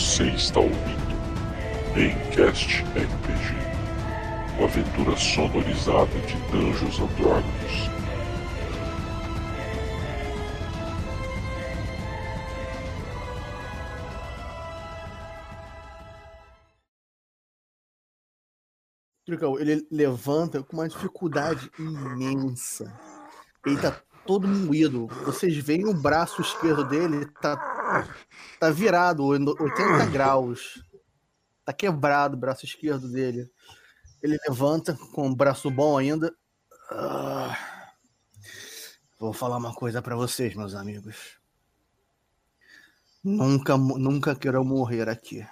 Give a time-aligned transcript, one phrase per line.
[0.00, 1.14] Você está ouvindo
[1.94, 7.90] Gamecast RPG, uma aventura sonorizada de Dungeons and.
[19.26, 22.90] Tricão, ele levanta com uma dificuldade imensa.
[23.66, 25.08] Ele tá todo moído.
[25.26, 27.56] Vocês veem o braço esquerdo dele, tá,
[28.58, 30.84] tá virado 80 graus.
[31.64, 33.50] Tá quebrado o braço esquerdo dele.
[34.22, 36.34] Ele levanta com o braço bom ainda.
[36.90, 37.56] Ah,
[39.18, 41.38] vou falar uma coisa para vocês, meus amigos.
[43.22, 45.46] Nunca, nunca queiram morrer aqui.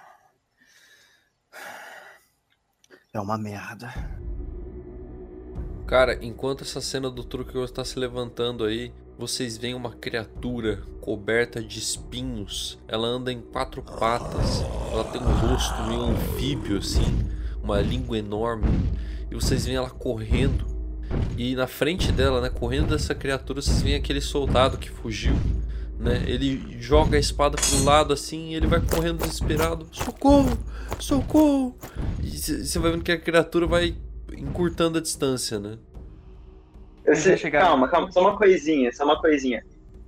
[3.13, 3.93] É uma merda.
[5.87, 11.61] Cara, enquanto essa cena do truque está se levantando aí, vocês veem uma criatura coberta
[11.61, 12.79] de espinhos.
[12.87, 14.61] Ela anda em quatro patas.
[14.93, 17.27] Ela tem um rosto meio anfíbio assim,
[17.61, 18.69] uma língua enorme.
[19.29, 20.65] E vocês veem ela correndo.
[21.37, 25.35] E na frente dela, né, correndo dessa criatura, vocês veem aquele soldado que fugiu.
[25.99, 26.23] Né?
[26.25, 29.85] Ele joga a espada pro lado assim e ele vai correndo desesperado.
[29.91, 30.57] Socorro!
[30.97, 31.75] Socorro!
[32.23, 33.97] E você vai vendo que a criatura vai
[34.37, 35.77] encurtando a distância, né?
[37.15, 39.63] Sei, calma, calma, só uma coisinha, só uma coisinha.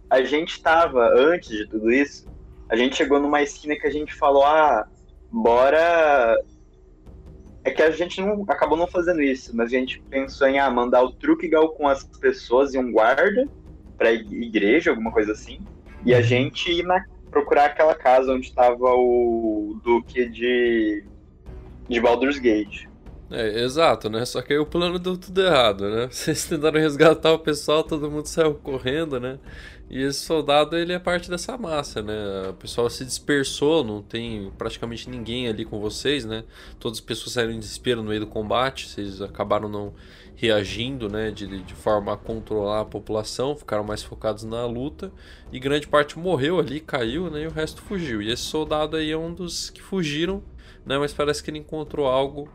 [0.09, 2.29] A gente tava, antes de tudo isso,
[2.69, 4.85] a gente chegou numa esquina que a gente falou, ah,
[5.31, 6.37] bora.
[7.63, 10.69] É que a gente não acabou não fazendo isso, mas a gente pensou em ah,
[10.69, 13.47] mandar o Truquigal com as pessoas e um guarda
[13.97, 15.59] pra igreja, alguma coisa assim.
[16.03, 21.03] E a gente ir na, procurar aquela casa onde estava o Duque de,
[21.87, 22.90] de Baldur's Gate.
[23.31, 24.25] É, exato, né?
[24.25, 26.07] Só que aí o plano deu tudo errado, né?
[26.11, 29.39] Vocês tentaram resgatar o pessoal, todo mundo saiu correndo, né?
[29.89, 32.49] E esse soldado, ele é parte dessa massa, né?
[32.49, 36.43] O pessoal se dispersou, não tem praticamente ninguém ali com vocês, né?
[36.77, 39.93] Todas as pessoas saíram em desespero no meio do combate, vocês acabaram não
[40.35, 41.31] reagindo, né?
[41.31, 45.11] De, de forma a controlar a população, ficaram mais focados na luta.
[45.53, 47.43] E grande parte morreu ali, caiu, né?
[47.43, 48.21] E o resto fugiu.
[48.21, 50.43] E esse soldado aí é um dos que fugiram,
[50.85, 50.97] né?
[50.97, 52.49] Mas parece que ele encontrou algo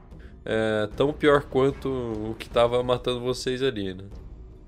[0.46, 4.04] é, tão pior quanto o que estava matando vocês ali, né?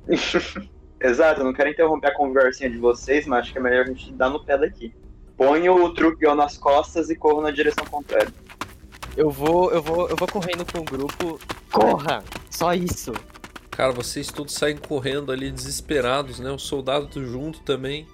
[1.01, 3.89] Exato, eu não quero interromper a conversinha de vocês, mas acho que é melhor a
[3.89, 4.93] gente dar no pé daqui.
[5.37, 8.35] Põe o truque nas costas e corro na direção contrária.
[9.17, 11.39] Eu vou, eu vou, eu vou correndo com o grupo.
[11.71, 12.25] Corra!
[12.51, 13.13] Só isso.
[13.71, 16.51] Cara, vocês todos saem correndo ali desesperados, né?
[16.51, 18.09] O soldado junto também.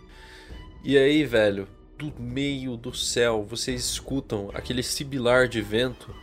[0.84, 6.14] E aí, velho, do meio do céu, vocês escutam aquele sibilar de vento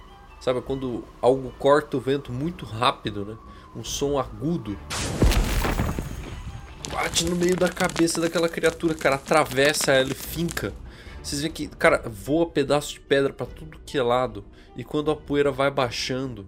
[0.41, 3.37] Sabe quando algo corta o vento muito rápido, né?
[3.75, 4.75] Um som agudo.
[6.91, 9.17] Bate no meio da cabeça daquela criatura, cara.
[9.17, 10.73] Atravessa ela e finca.
[11.21, 14.43] Vocês veem que, cara, voa pedaço de pedra para tudo que é lado.
[14.75, 16.47] E quando a poeira vai baixando,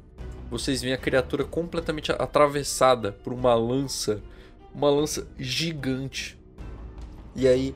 [0.50, 4.24] vocês veem a criatura completamente atravessada por uma lança.
[4.74, 6.36] Uma lança gigante.
[7.36, 7.76] E aí,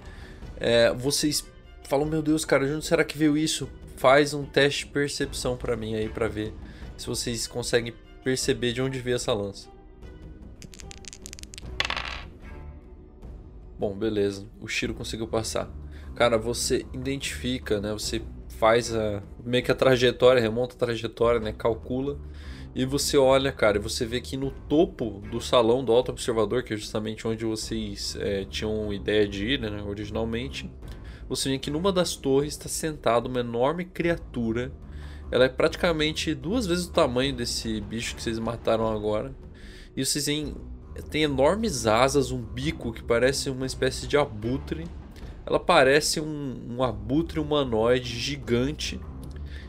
[0.60, 1.46] é, vocês
[1.84, 3.70] falam: Meu Deus, cara, de onde será que veio isso?
[3.98, 6.54] Faz um teste de percepção para mim aí para ver
[6.96, 7.94] se vocês conseguem
[8.24, 9.70] perceber de onde veio essa lança.
[13.78, 14.48] Bom, beleza.
[14.62, 15.70] O Shiro conseguiu passar.
[16.16, 17.92] Cara, você identifica, né?
[17.94, 18.22] Você
[18.58, 21.54] faz a meio que a trajetória, remonta a trajetória, né?
[21.54, 22.18] Calcula
[22.78, 26.62] e você olha, cara, e você vê que no topo do salão do Alto Observador,
[26.62, 30.70] que é justamente onde vocês é, tinham ideia de ir, né, originalmente,
[31.30, 34.72] você vê que numa das torres está sentada uma enorme criatura.
[35.30, 39.36] Ela é praticamente duas vezes o tamanho desse bicho que vocês mataram agora.
[39.96, 40.56] E vocês veem,
[41.10, 44.86] tem enormes asas, um bico que parece uma espécie de abutre.
[45.46, 49.00] Ela parece um, um abutre humanoide gigante.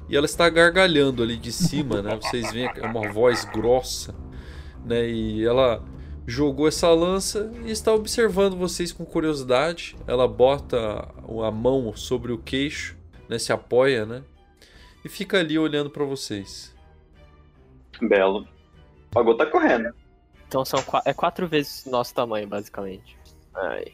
[0.09, 2.19] E ela está gargalhando ali de cima, né?
[2.23, 4.15] Vocês veem é uma voz grossa,
[4.85, 5.09] né?
[5.09, 5.85] E ela
[6.29, 9.97] jogou essa lança e está observando vocês com curiosidade.
[10.07, 11.09] Ela bota
[11.43, 12.99] a mão sobre o queixo,
[13.29, 14.23] né, se apoia, né?
[15.03, 16.77] E fica ali olhando para vocês.
[17.99, 18.41] Belo.
[18.41, 19.95] O Pagou tá correndo.
[20.47, 23.19] Então são qu é quatro vezes nosso tamanho, basicamente.
[23.55, 23.87] Ai.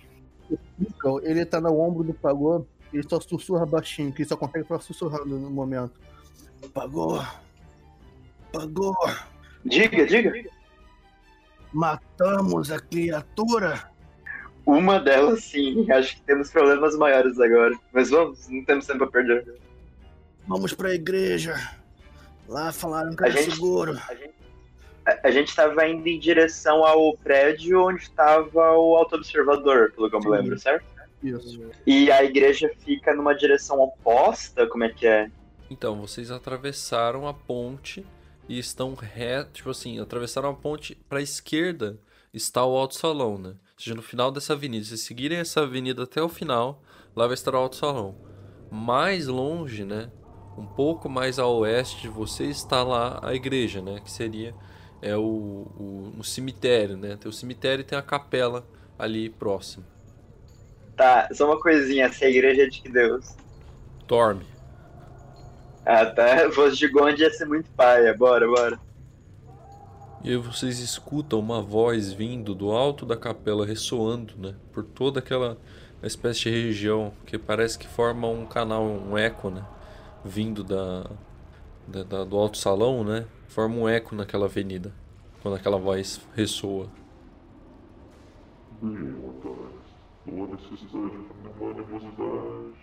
[0.81, 4.67] Então, ele tá no ombro do Pagou, ele só sussurra baixinho, que ele só consegue
[4.67, 6.01] falar sussurrando no momento.
[6.73, 7.25] Pagou.
[8.53, 8.97] Pagou.
[9.65, 10.33] Diga, diga.
[11.75, 13.91] Matamos a criatura?
[14.65, 15.91] Uma delas, sim.
[15.91, 17.77] Acho que temos problemas maiores agora.
[17.93, 19.61] Mas vamos, não temos tempo a perder.
[20.47, 21.57] Vamos para a igreja.
[22.49, 23.99] Lá falaram que era seguro.
[24.09, 24.35] A gente,
[25.05, 30.15] a, a gente estava indo em direção ao prédio onde estava o auto-observador, pelo que
[30.15, 30.87] eu me lembro, certo?
[31.23, 31.61] Isso.
[31.85, 34.67] E a igreja fica numa direção oposta?
[34.69, 35.29] Como é que é?
[35.69, 38.07] Então, vocês atravessaram a ponte
[38.49, 41.99] e estão reto, tipo assim, atravessaram a ponte para a esquerda
[42.33, 43.51] está o Alto Salão, né?
[43.51, 46.83] Ou seja, no final dessa avenida, se seguirem essa avenida até o final,
[47.15, 48.17] lá vai estar o Alto Salão.
[48.71, 50.11] Mais longe, né?
[50.59, 54.01] Um pouco mais a oeste de vocês está lá a igreja, né?
[54.01, 54.55] Que seria
[55.01, 57.17] é o, o, o cemitério, né?
[57.17, 58.67] Tem o cemitério e tem a capela
[58.99, 59.85] ali próximo.
[60.97, 63.37] Tá, só uma coisinha, essa igreja é de que Deus?
[64.07, 64.47] Dorme.
[65.87, 66.51] Ah, tá.
[66.53, 68.15] Fosse de Gonde ia ser muito paia.
[68.17, 68.81] Bora, bora.
[70.23, 74.55] E aí vocês escutam uma voz vindo do alto da capela, ressoando, né?
[74.73, 75.59] Por toda aquela
[76.03, 79.63] espécie de região que parece que forma um canal, um eco, né?
[80.25, 81.11] Vindo da,
[81.87, 83.27] da, da do alto salão, né?
[83.49, 84.93] Forma um eco naquela avenida,
[85.43, 86.89] quando aquela voz ressoa.
[88.81, 89.73] Bem, Otávio,
[90.25, 92.75] não há necessidade de uma animosidade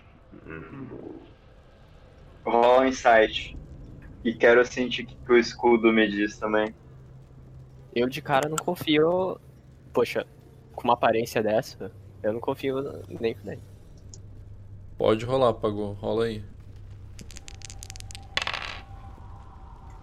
[0.46, 1.41] entre nós.
[2.46, 3.58] Rola um insight.
[4.24, 6.74] E quero sentir o que o escudo me diz também.
[7.94, 9.40] Eu de cara não confio.
[9.92, 10.26] Poxa,
[10.74, 11.92] com uma aparência dessa,
[12.24, 13.60] eu não confio nem nem.
[14.98, 15.94] Pode rolar, pagou.
[15.94, 16.44] Rola aí.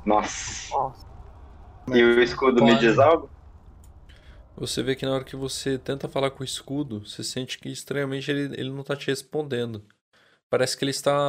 [0.05, 0.75] Nossa.
[0.75, 1.07] Nossa.
[1.89, 2.73] E o escudo Pode.
[2.73, 3.31] me diz algo?
[4.57, 7.69] Você vê que na hora que você tenta falar com o escudo, você sente que
[7.69, 9.85] estranhamente ele, ele não está te respondendo.
[10.51, 11.21] Parece que ele está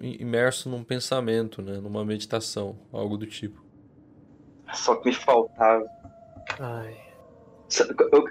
[0.00, 1.78] imerso num pensamento, né?
[1.78, 3.62] Numa meditação, algo do tipo.
[4.72, 5.84] Só que me faltava.
[6.58, 6.96] Ai.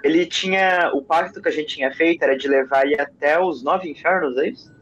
[0.02, 0.90] Ele tinha.
[0.92, 4.36] O pacto que a gente tinha feito era de levar ele até os nove infernos,
[4.38, 4.74] é isso?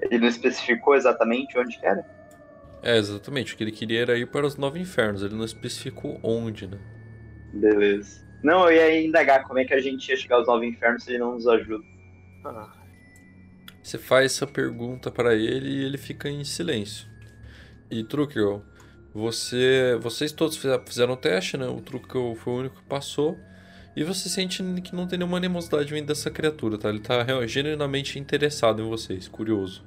[0.00, 2.04] Ele não especificou exatamente onde era?
[2.82, 3.54] É, exatamente.
[3.54, 5.22] O que ele queria era ir para os nove infernos.
[5.22, 6.78] Ele não especificou onde, né?
[7.52, 8.26] Beleza.
[8.42, 11.10] Não, eu ia indagar como é que a gente ia chegar aos nove infernos se
[11.10, 11.84] ele não nos ajuda.
[12.44, 12.81] Ah.
[13.82, 17.06] Você faz essa pergunta para ele e ele fica em silêncio.
[17.90, 18.60] E Trucker,
[19.12, 20.56] você, vocês todos
[20.86, 21.66] fizeram o teste, né?
[21.66, 23.38] O Trucker foi o único que passou.
[23.94, 26.88] E você sente que não tem nenhuma animosidade vindo dessa criatura, tá?
[26.88, 29.84] Ele tá genuinamente interessado em vocês, curioso.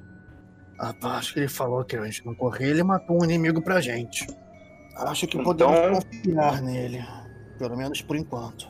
[0.79, 3.81] Ah, acho que ele falou que a gente não correr, ele matou um inimigo pra
[3.81, 4.27] gente.
[4.97, 6.01] Acho que podemos então...
[6.01, 7.03] confiar nele.
[7.57, 8.67] Pelo menos por enquanto.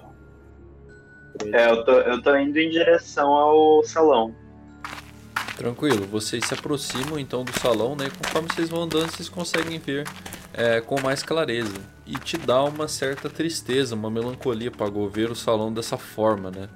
[1.52, 4.34] É, eu tô, eu tô indo em direção ao salão.
[5.58, 8.10] Tranquilo, vocês se aproximam então do salão, né?
[8.22, 10.06] Conforme vocês vão andando, vocês conseguem ver
[10.54, 11.80] é, com mais clareza.
[12.06, 16.68] E te dá uma certa tristeza, uma melancolia para ver o salão dessa forma, né?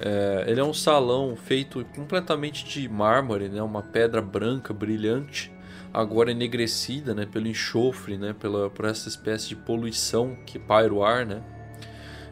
[0.00, 3.60] É, ele é um salão feito completamente de mármore, né?
[3.60, 5.52] Uma pedra branca, brilhante,
[5.92, 7.26] agora enegrecida, né?
[7.26, 8.32] Pelo enxofre, né?
[8.38, 11.42] Pela, por essa espécie de poluição que paira o ar, né?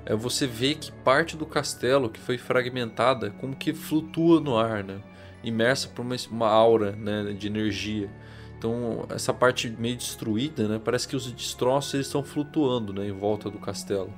[0.06, 4.84] É, você vê que parte do castelo que foi fragmentada como que flutua no ar,
[4.84, 5.00] né?
[5.42, 8.10] Imersa por uma, uma aura né, de energia.
[8.58, 13.12] Então essa parte meio destruída, né, parece que os destroços eles estão flutuando né, em
[13.12, 14.12] volta do castelo.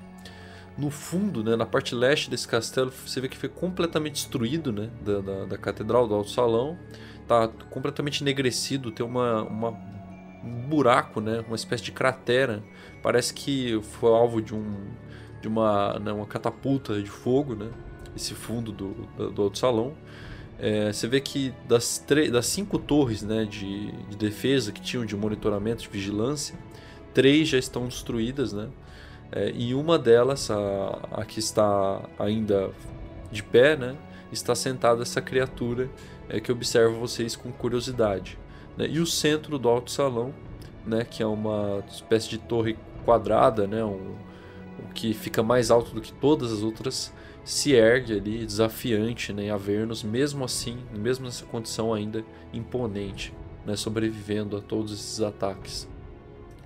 [0.76, 4.88] No fundo, né, na parte leste desse castelo, você vê que foi completamente destruído né,
[5.02, 6.78] da, da, da catedral, do alto salão.
[7.20, 9.70] Está completamente enegrecido, tem uma, uma,
[10.42, 12.64] um buraco, né, uma espécie de cratera.
[13.02, 14.88] Parece que foi alvo de, um,
[15.42, 17.70] de uma, né, uma catapulta de fogo, né,
[18.16, 19.94] esse fundo do, do, do alto salão.
[20.64, 25.16] É, você vê que das, das cinco torres né, de, de, defesa que tinham de
[25.16, 26.57] monitoramento, de vigilância,
[27.12, 28.69] três já estão destruídas, né?
[29.33, 32.71] É, e uma delas, a, a, que está ainda
[33.33, 33.97] de pé, né,
[34.31, 35.90] está sentada essa criatura
[36.28, 38.38] é, que observa vocês com curiosidade.
[38.76, 38.87] Né?
[38.88, 40.33] E o centro do alto salão,
[40.87, 44.14] né, que é uma espécie de torre quadrada, né, um,
[44.95, 47.12] que fica mais alto do que todas as outras
[47.44, 53.34] se ergue ali desafiante né, a Avernus, mesmo assim, mesmo nessa condição ainda imponente,
[53.66, 55.88] né, sobrevivendo a todos esses ataques.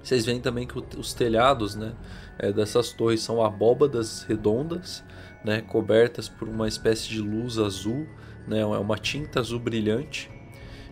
[0.03, 1.95] Vocês veem também que os telhados né,
[2.39, 5.03] é, dessas torres são abóbadas redondas,
[5.45, 8.07] né, cobertas por uma espécie de luz azul,
[8.47, 10.31] né, é uma tinta azul brilhante,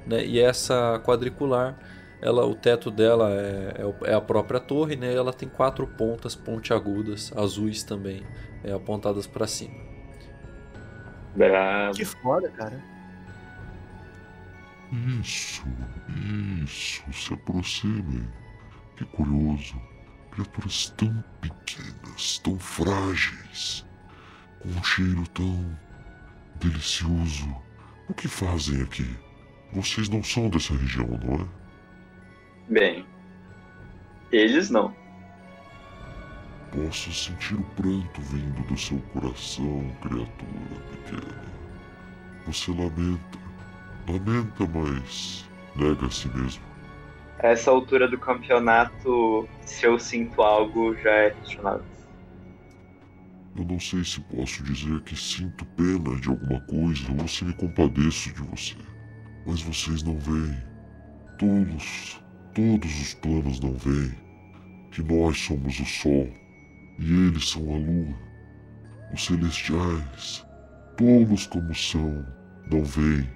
[0.07, 1.79] né, e essa quadricular,
[2.25, 3.75] ela, o teto dela é,
[4.07, 8.23] é, é a própria torre, né, ela tem quatro pontas pontiagudas, azuis também,
[8.65, 9.75] é, apontadas para cima.
[11.37, 11.95] Bravo.
[11.95, 12.83] Que foda, cara.
[15.21, 15.65] Isso,
[16.63, 18.27] isso, se aproximem.
[18.97, 19.79] Que curioso.
[20.31, 23.85] Criaturas tão pequenas, tão frágeis,
[24.61, 25.79] com um cheiro tão
[26.57, 27.55] delicioso.
[28.09, 29.15] O que fazem aqui?
[29.73, 31.64] Vocês não são dessa região, não é?
[32.69, 33.05] Bem,
[34.33, 34.95] eles não.
[36.73, 41.43] Posso sentir o pranto vindo do seu coração, criatura pequena.
[42.47, 43.39] você lamenta.
[44.09, 46.63] Lamenta, mas nega a si mesmo.
[47.39, 51.85] A essa altura do campeonato, se eu sinto algo, já é questionável.
[53.57, 57.53] Eu não sei se posso dizer que sinto pena de alguma coisa ou se me
[57.55, 58.75] compadeço de você.
[59.47, 60.61] Mas vocês não veem.
[61.39, 62.21] Todos,
[62.55, 64.15] todos os planos não veem.
[64.91, 66.29] Que nós somos o Sol
[66.99, 68.15] e eles são a Lua.
[69.13, 70.47] Os celestiais,
[70.97, 72.25] tolos como são,
[72.71, 73.29] não veem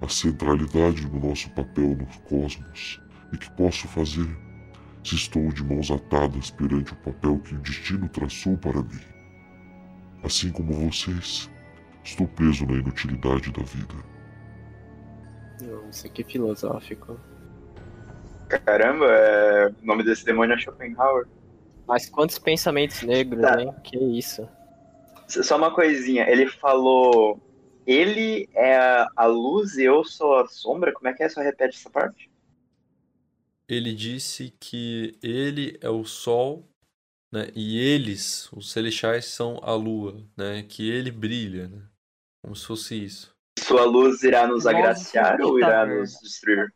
[0.00, 3.00] a centralidade do nosso papel no cosmos
[3.32, 4.28] e que posso fazer
[5.04, 9.00] se estou de mãos atadas perante o papel que o destino traçou para mim.
[10.24, 11.50] Assim como vocês,
[12.04, 13.94] estou preso na inutilidade da vida.
[15.60, 17.18] Nossa, que filosófico.
[18.60, 19.68] Caramba, é...
[19.68, 21.26] o nome desse demônio é Schopenhauer.
[21.86, 23.60] Mas quantos pensamentos negros, tá.
[23.60, 23.74] hein?
[23.82, 24.48] Que isso.
[25.28, 27.40] Só uma coisinha, ele falou.
[27.86, 30.92] Ele é a luz e eu sou a sombra?
[30.92, 31.28] Como é que é?
[31.28, 32.30] Só repete essa parte.
[33.68, 36.68] Ele disse que ele é o sol,
[37.32, 37.48] né?
[37.54, 40.64] E eles, os celestiais, são a lua, né?
[40.68, 41.82] Que ele brilha, né?
[42.40, 43.34] Como se fosse isso.
[43.58, 46.72] Sua luz irá nos agraciar ou irá nos destruir?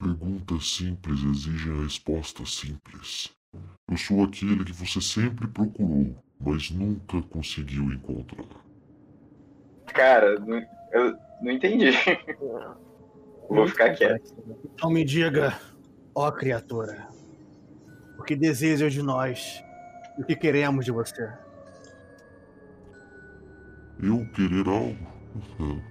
[0.00, 3.30] Perguntas simples exigem respostas simples.
[3.86, 8.46] Eu sou aquele que você sempre procurou, mas nunca conseguiu encontrar.
[9.88, 10.42] Cara,
[10.92, 11.90] eu não entendi.
[13.50, 14.34] Vou ficar quieto.
[14.74, 15.60] Então me diga,
[16.14, 17.06] ó criatura,
[18.18, 19.62] o que desejas de nós
[20.16, 21.30] e o que queremos de você?
[24.02, 24.96] Eu querer algo?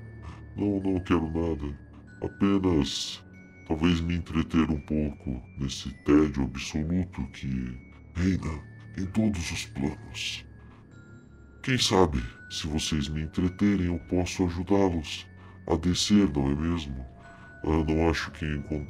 [0.57, 1.73] Não, não quero nada.
[2.21, 3.23] Apenas
[3.69, 7.77] talvez me entreter um pouco nesse tédio absoluto que
[8.15, 8.63] reina
[8.97, 10.43] em todos os planos.
[11.61, 15.27] Quem sabe, se vocês me entreterem, eu posso ajudá-los
[15.67, 17.05] a descer, não é mesmo?
[17.63, 18.45] Eu não acho que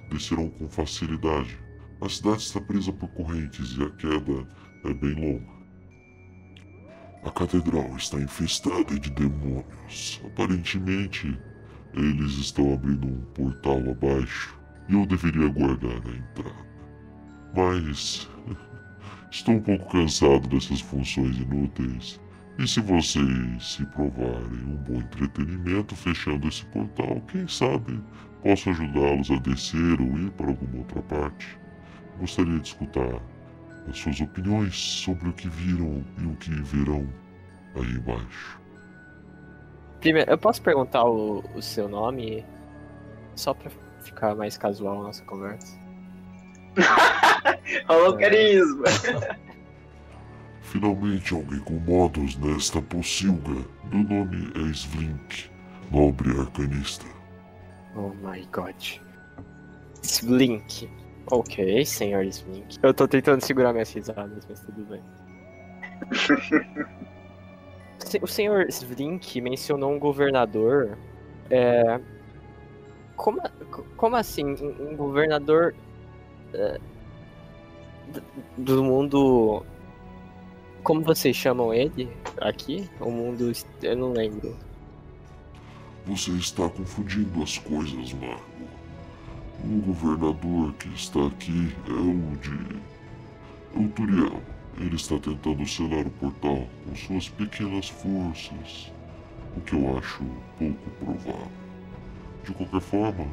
[0.10, 1.60] descerão com facilidade.
[2.00, 4.48] A cidade está presa por correntes e a queda
[4.86, 5.60] é bem longa.
[7.26, 10.22] A catedral está infestada de demônios.
[10.26, 11.38] Aparentemente,
[11.94, 14.59] eles estão abrindo um portal abaixo
[14.90, 16.70] eu deveria guardar a entrada.
[17.56, 18.30] Mas
[19.32, 22.20] estou um pouco cansado dessas funções inúteis.
[22.58, 28.02] E se vocês se provarem um bom entretenimento fechando esse portal, quem sabe
[28.44, 31.58] posso ajudá-los a descer ou ir para alguma outra parte.
[32.20, 33.22] Gostaria de escutar
[33.88, 37.08] as suas opiniões sobre o que viram e o que verão
[37.76, 38.60] aí embaixo.
[40.00, 42.46] Primeiro, eu posso perguntar o, o seu nome?
[43.36, 45.78] Só para ficar mais casual a nossa conversa.
[47.88, 48.22] Rolou é.
[48.22, 48.86] carisma!
[50.62, 53.66] Finalmente alguém com modos nesta pocilga.
[53.92, 55.50] Meu nome é Slink,
[55.92, 57.06] nobre arcanista.
[57.96, 58.76] Oh my god.
[60.04, 60.90] Slink.
[61.32, 62.78] Ok, senhor Slink.
[62.84, 65.02] Eu tô tentando segurar minhas risadas, mas tudo bem.
[68.22, 70.98] o senhor Slink mencionou um governador.
[71.50, 72.00] É,
[73.20, 73.42] como,
[73.98, 74.46] como assim?
[74.80, 75.76] Um governador
[76.54, 76.82] uh,
[78.58, 79.64] do mundo.
[80.84, 82.10] Como vocês chamam ele
[82.40, 82.90] aqui?
[83.00, 83.52] O mundo.
[83.84, 84.56] Eu não lembro.
[86.06, 88.50] Você está confundindo as coisas, Marco.
[89.66, 92.80] O governador que está aqui é o de.
[93.76, 94.42] É o Turiel.
[94.78, 98.94] Ele está tentando selar o portal com suas pequenas forças,
[99.58, 100.24] o que eu acho
[100.58, 101.59] pouco provável.
[102.50, 103.28] De qualquer forma,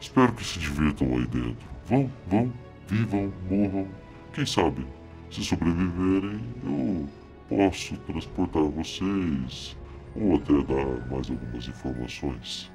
[0.00, 1.68] espero que se divirtam aí dentro.
[1.84, 2.50] Vão, vão,
[2.88, 3.86] vivam, morram.
[4.32, 4.86] Quem sabe,
[5.30, 7.06] se sobreviverem, eu
[7.46, 9.76] posso transportar vocês
[10.16, 12.72] ou até dar mais algumas informações.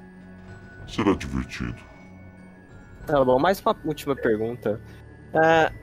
[0.86, 1.82] Será divertido.
[3.04, 4.80] Tá bom, mais uma última pergunta.
[5.34, 5.74] Uh,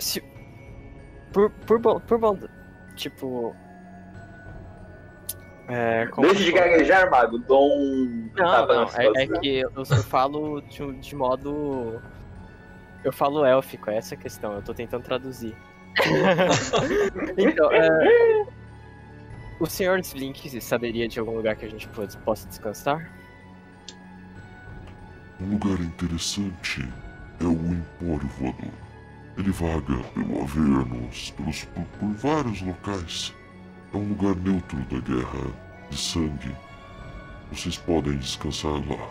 [0.00, 0.20] se,
[1.32, 2.36] por, por, por bom.
[2.96, 3.54] Tipo,
[5.68, 7.38] é, Deixa de gaguejar, Mago.
[7.38, 8.28] Dom.
[8.36, 8.88] Não, não.
[8.96, 12.00] É, é, que eu, eu falo de, de, modo.
[13.02, 14.54] Eu falo élfico, é essa a questão.
[14.54, 15.56] Eu tô tentando traduzir.
[17.36, 18.46] então, é...
[19.58, 21.88] o senhor Slink saberia de algum lugar que a gente
[22.24, 23.10] possa descansar?
[25.40, 26.86] Um lugar interessante
[27.40, 28.70] é o Empório Voador.
[29.36, 33.34] Ele vaga pelo Avernus, pelos, por, por vários locais.
[33.92, 35.52] É um lugar neutro da guerra
[35.90, 36.54] de sangue.
[37.52, 39.08] Vocês podem descansar lá.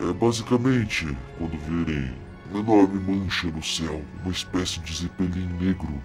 [0.00, 1.06] É basicamente
[1.38, 2.14] quando verem
[2.50, 6.02] uma enorme mancha no céu, uma espécie de zeppelin negro,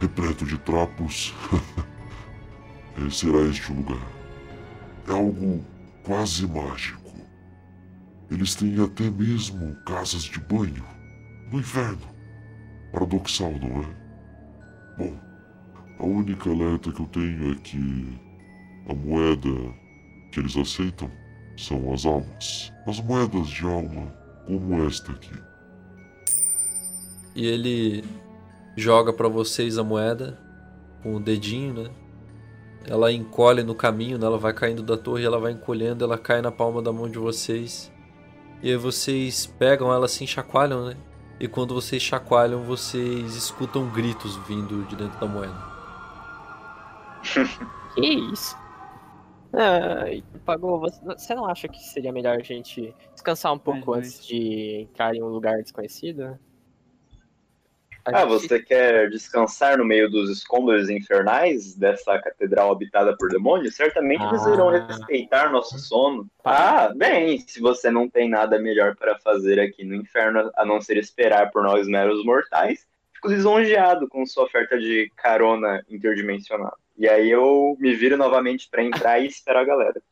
[0.00, 1.34] repleto de trapos.
[3.10, 4.06] será este lugar.
[5.08, 5.64] é algo
[6.04, 7.12] quase mágico.
[8.30, 10.84] Eles têm até mesmo casas de banho
[11.50, 12.08] no inferno.
[12.92, 13.96] Paradoxal, não é?
[14.98, 15.31] Bom,
[16.02, 18.18] a única alerta que eu tenho é que
[18.88, 19.72] a moeda
[20.32, 21.08] que eles aceitam
[21.56, 22.72] são as almas.
[22.88, 24.12] As moedas de alma,
[24.44, 25.32] como esta aqui.
[27.36, 28.04] E ele
[28.76, 30.40] joga para vocês a moeda
[31.04, 31.90] com o dedinho, né?
[32.84, 34.26] Ela encolhe no caminho, né?
[34.26, 37.18] ela vai caindo da torre, ela vai encolhendo, ela cai na palma da mão de
[37.18, 37.92] vocês.
[38.60, 40.96] E aí vocês pegam ela assim, chacoalham, né?
[41.38, 45.71] E quando vocês chacoalham, vocês escutam gritos vindo de dentro da moeda.
[47.94, 48.56] que isso?
[49.54, 50.80] É, pagou.
[50.80, 55.22] Você não acha que seria melhor a gente descansar um pouco antes de entrar em
[55.22, 56.38] um lugar desconhecido?
[58.04, 58.30] A ah, gente...
[58.30, 63.76] você quer descansar no meio dos escombros infernais dessa catedral habitada por demônios?
[63.76, 64.28] Certamente ah.
[64.28, 66.28] eles irão respeitar nosso sono.
[66.42, 70.80] Ah, bem, se você não tem nada melhor para fazer aqui no inferno a não
[70.80, 76.76] ser esperar por nós meros mortais, fico lisonjeado com sua oferta de carona interdimensional.
[76.96, 80.02] E aí eu me viro novamente para entrar e esperar a galera.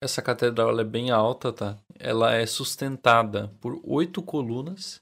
[0.00, 1.78] Essa catedral é bem alta, tá?
[1.98, 5.00] Ela é sustentada por oito colunas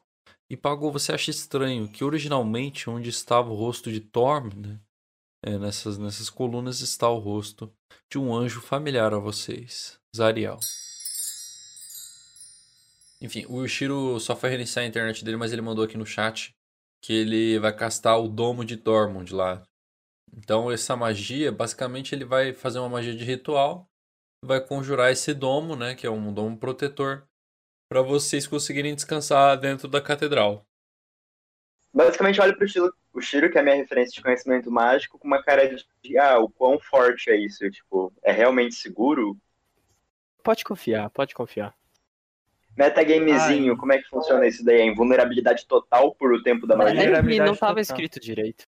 [0.50, 4.80] e Pagou, você acha estranho que originalmente onde estava o rosto de Thorm, né?
[5.42, 7.73] É, nessas, nessas colunas está o rosto
[8.11, 10.59] de um anjo familiar a vocês, Zariel.
[13.23, 16.52] Enfim, o Shiro só foi reiniciar a internet dele, mas ele mandou aqui no chat
[17.00, 19.62] que ele vai castar o domo de Dormund lá.
[20.37, 23.88] Então essa magia, basicamente ele vai fazer uma magia de ritual,
[24.44, 27.26] vai conjurar esse domo, né, que é um domo protetor,
[27.88, 30.64] para vocês conseguirem descansar dentro da catedral.
[31.92, 35.26] Basicamente, olha pro estilo, o Shiro, que é a minha referência de conhecimento mágico, com
[35.26, 37.68] uma cara de, ah, o quão forte é isso?
[37.68, 39.37] Tipo, é realmente seguro?
[40.42, 41.74] Pode confiar, pode confiar.
[42.76, 43.78] Metagamezinho, Ai.
[43.78, 44.81] como é que funciona isso daí?
[44.81, 47.18] É invulnerabilidade total por o tempo da magia?
[47.18, 48.64] Ele não estava escrito direito.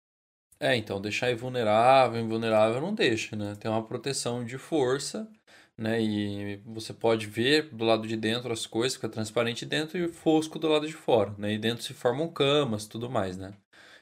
[0.60, 3.54] É, então, deixar invulnerável, invulnerável não deixa, né?
[3.60, 5.30] Tem uma proteção de força
[5.76, 6.02] né?
[6.02, 10.58] E você pode ver do lado de dentro as coisas, fica transparente dentro e fosco
[10.58, 11.52] do lado de fora, né?
[11.52, 13.54] E dentro se formam camas, tudo mais, né?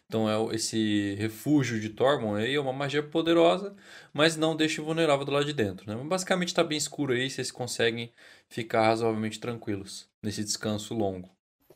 [0.07, 3.77] Então é esse refúgio de Tormund aí é uma magia poderosa,
[4.12, 6.03] mas não deixa vulnerável do lado de dentro, né?
[6.05, 8.11] Basicamente está bem escuro aí, vocês conseguem
[8.49, 11.29] ficar razoavelmente tranquilos nesse descanso longo.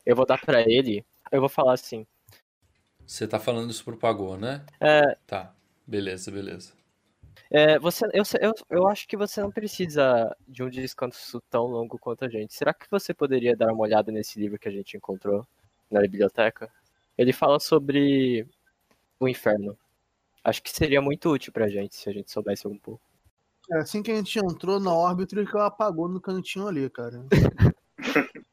[0.05, 2.05] Eu vou dar para ele, eu vou falar assim.
[3.11, 4.65] Você tá falando isso pro Pagô, né?
[4.79, 5.17] É.
[5.27, 5.53] Tá.
[5.85, 6.71] Beleza, beleza.
[7.49, 11.99] É, você, eu, eu, eu acho que você não precisa de um descanso tão longo
[11.99, 12.53] quanto a gente.
[12.53, 15.45] Será que você poderia dar uma olhada nesse livro que a gente encontrou
[15.91, 16.71] na biblioteca?
[17.17, 18.47] Ele fala sobre
[19.19, 19.77] o inferno.
[20.41, 23.01] Acho que seria muito útil pra gente se a gente soubesse um pouco.
[23.73, 27.25] É, assim que a gente entrou na órbita, ele apagou no cantinho ali, cara.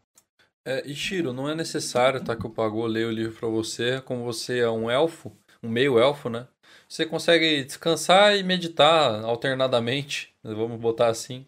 [0.68, 4.22] é, Ishiro, não é necessário tá, que o Pagô leia o livro pra você, como
[4.22, 6.46] você é um elfo, um meio elfo, né?
[6.86, 11.46] Você consegue descansar e meditar alternadamente, vamos botar assim,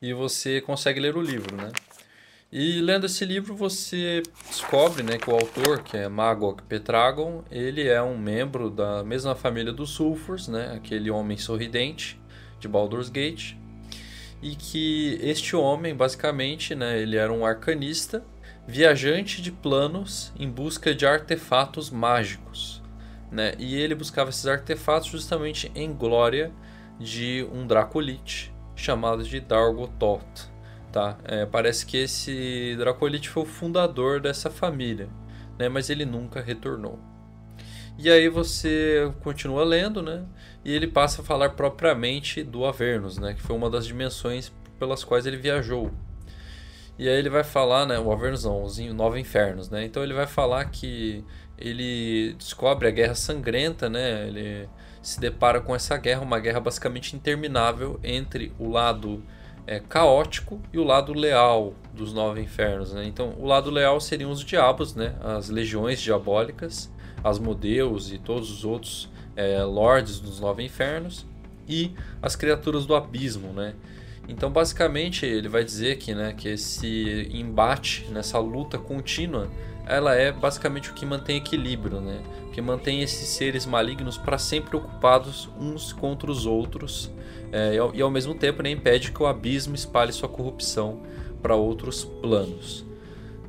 [0.00, 1.72] e você consegue ler o livro, né?
[2.50, 7.86] E lendo esse livro você descobre né, que o autor, que é Magog Petragon, ele
[7.86, 12.18] é um membro da mesma família dos Sulfurs, né, aquele homem sorridente
[12.60, 13.56] de Baldur's Gate,
[14.40, 18.24] e que este homem, basicamente, né, ele era um arcanista,
[18.66, 22.84] viajante de planos em busca de artefatos mágicos
[23.34, 23.54] né?
[23.58, 26.52] E ele buscava esses artefatos justamente em glória
[27.00, 30.48] de um Dracolite chamado de Dargototh,
[30.92, 31.18] tá?
[31.24, 35.08] É, parece que esse Dracolite foi o fundador dessa família,
[35.58, 35.68] né?
[35.68, 36.98] Mas ele nunca retornou.
[37.98, 40.24] E aí você continua lendo, né?
[40.64, 43.34] E ele passa a falar propriamente do Avernus, né?
[43.34, 45.90] Que foi uma das dimensões pelas quais ele viajou.
[46.98, 47.98] E aí ele vai falar, né?
[47.98, 49.84] O Avernus não, Nove Infernos, né?
[49.84, 51.24] Então ele vai falar que
[51.58, 54.28] ele descobre a guerra sangrenta, né?
[54.28, 54.68] Ele
[55.02, 59.22] se depara com essa guerra, uma guerra basicamente interminável entre o lado
[59.66, 62.92] é, caótico e o lado leal dos nove infernos.
[62.92, 63.06] Né?
[63.06, 65.14] Então, o lado leal seriam os diabos, né?
[65.22, 66.90] as legiões diabólicas,
[67.22, 71.26] Asmodeus e todos os outros é, lords dos nove infernos,
[71.66, 73.52] e as criaturas do abismo.
[73.52, 73.74] Né?
[74.28, 79.50] Então, basicamente, ele vai dizer que, né, que esse embate, nessa luta contínua
[79.86, 82.22] ela é basicamente o que mantém equilíbrio, né?
[82.52, 87.10] Que mantém esses seres malignos para sempre ocupados uns contra os outros
[87.52, 91.02] é, e, ao, mesmo tempo né, impede que o abismo espalhe sua corrupção
[91.42, 92.84] para outros planos.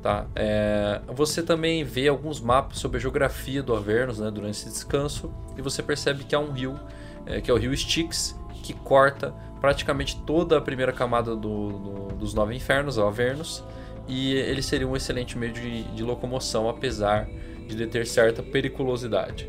[0.02, 0.26] Tá?
[0.36, 5.32] É, você também vê alguns mapas sobre a geografia do Avernus né, durante esse descanso
[5.56, 6.78] e você percebe que há um rio,
[7.24, 12.14] é, que é o rio Styx, que corta praticamente toda a primeira camada do, do,
[12.16, 13.64] dos nove infernos, o Avernus,
[14.08, 17.28] e ele seria um excelente meio de, de locomoção, apesar
[17.66, 19.48] de ter certa periculosidade.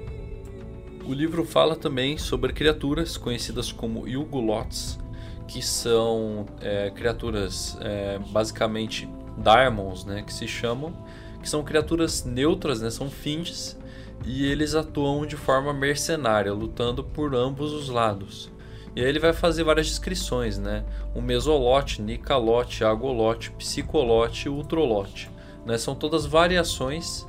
[1.05, 4.99] O livro fala também sobre criaturas conhecidas como Yugulots,
[5.47, 10.93] que são é, criaturas é, basicamente Daimons, né, que se chamam,
[11.41, 13.77] que são criaturas neutras, né, são finges,
[14.25, 18.51] e eles atuam de forma mercenária, lutando por ambos os lados.
[18.97, 20.83] E aí ele vai fazer várias descrições, né?
[21.13, 25.29] O mesolote, nicalote, agolote, psicolote ultrolote.
[25.63, 25.77] Né?
[25.77, 27.23] São todas variações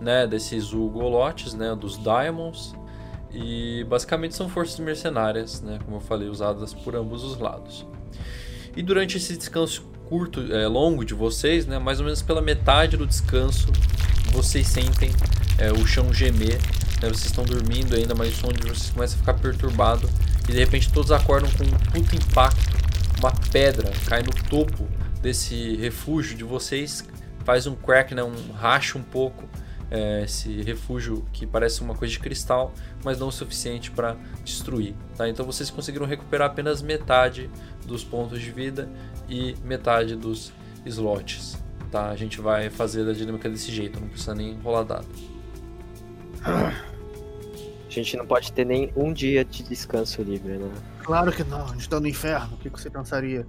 [0.00, 2.76] né, desses ugolotes, né, dos diamonds.
[3.32, 7.84] E basicamente são forças mercenárias, né, como eu falei, usadas por ambos os lados.
[8.76, 12.96] E durante esse descanso curto, é, longo de vocês, né, mais ou menos pela metade
[12.96, 13.66] do descanso,
[14.30, 15.10] vocês sentem
[15.58, 16.60] é, o chão gemer.
[17.02, 20.08] Né, vocês estão dormindo ainda, mas o som de vocês começa a ficar perturbado
[20.48, 22.80] e de repente todos acordam com um puto impacto.
[23.18, 24.88] Uma pedra cai no topo
[25.20, 27.06] desse refúgio de vocês,
[27.44, 29.48] faz um crack, né, um racha um pouco
[29.90, 32.72] é, esse refúgio que parece uma coisa de cristal,
[33.04, 34.94] mas não o suficiente para destruir.
[35.16, 35.28] Tá?
[35.28, 37.50] Então vocês conseguiram recuperar apenas metade
[37.84, 38.88] dos pontos de vida
[39.28, 40.52] e metade dos
[40.86, 41.58] slots.
[41.90, 42.08] Tá?
[42.08, 45.08] A gente vai fazer a dinâmica desse jeito, não precisa nem rolar dado.
[47.90, 50.70] A gente não pode ter nem um dia de descanso livre, né?
[51.02, 53.44] Claro que não, a gente tá no inferno, o que você pensaria?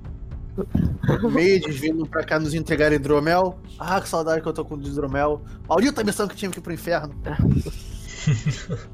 [1.32, 3.60] Maids vindo pra cá nos entregar hidromel.
[3.78, 5.44] Ah, que saudade que eu tô com hidromel.
[5.70, 7.14] Maldita missão que tinha que ir pro inferno.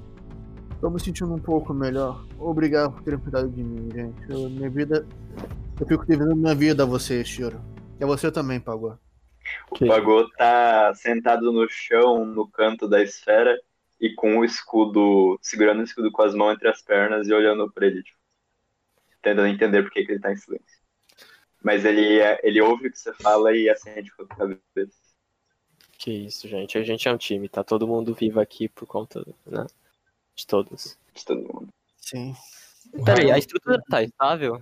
[0.82, 2.26] tô me sentindo um pouco melhor.
[2.38, 4.30] Obrigado por terem cuidado de mim, gente.
[4.30, 5.08] Eu, minha vida.
[5.80, 7.62] Eu fico devendo minha vida a você, Shiro.
[7.98, 8.98] E a você também, Pagô.
[9.72, 13.58] O Pagô tá sentado no chão, no canto da esfera,
[14.00, 17.72] e com o escudo, segurando o escudo com as mãos entre as pernas e olhando
[17.72, 18.18] pra ele, tipo,
[19.22, 20.78] tentando entender por que, que ele tá em silêncio.
[21.64, 24.98] Mas ele, ele ouve o que você fala e acende com a cabeça.
[25.98, 26.78] Que isso, gente.
[26.78, 29.66] A gente é um time, tá todo mundo vivo aqui por conta né?
[30.36, 30.98] de todos.
[31.14, 31.70] De todo mundo.
[31.98, 32.36] Sim.
[33.04, 34.62] Peraí, a estrutura tá estável?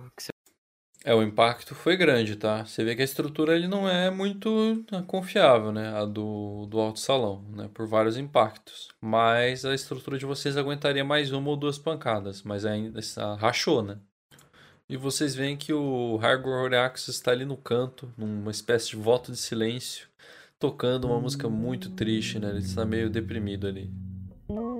[1.06, 2.64] É, o impacto foi grande, tá?
[2.64, 5.96] Você vê que a estrutura ele não é muito né, confiável, né?
[5.96, 7.70] A do, do alto salão, né?
[7.72, 8.88] Por vários impactos.
[9.00, 12.42] Mas a estrutura de vocês aguentaria mais uma ou duas pancadas.
[12.42, 13.00] Mas ainda
[13.38, 14.00] rachou, né?
[14.88, 19.38] E vocês veem que o Hargororax está ali no canto, numa espécie de voto de
[19.38, 20.08] silêncio,
[20.58, 22.48] tocando uma música muito triste, né?
[22.50, 23.92] Ele está meio deprimido ali.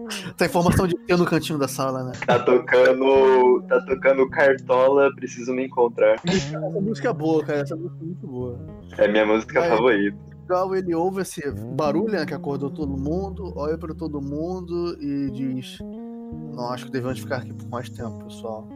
[0.07, 2.13] Essa informação de ter no cantinho da sala, né?
[2.27, 3.63] Tá tocando.
[3.69, 6.17] Tá tocando cartola, preciso me encontrar.
[6.25, 7.61] Essa música é boa, cara.
[7.61, 8.59] Essa música é muito boa.
[8.99, 10.17] É minha música favorita.
[10.49, 12.25] Legal, ele ouve esse barulho, né?
[12.25, 17.39] Que acordou todo mundo, olha para todo mundo e diz: Não, acho que devemos ficar
[17.39, 18.69] aqui por mais tempo, pessoal.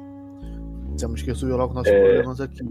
[0.99, 2.03] Temos que resolver logo nossos é...
[2.03, 2.69] problemas aqui.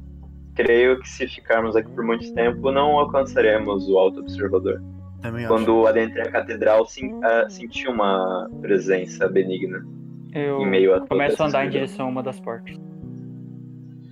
[0.53, 4.83] Creio que se ficarmos aqui por muito tempo, não alcançaremos o Alto Observador.
[5.21, 5.87] Também Quando acho.
[5.87, 9.85] adentrei a catedral, sim, uh, senti uma presença benigna.
[10.33, 12.75] Eu em meio a começo a andar em direção a uma das portas.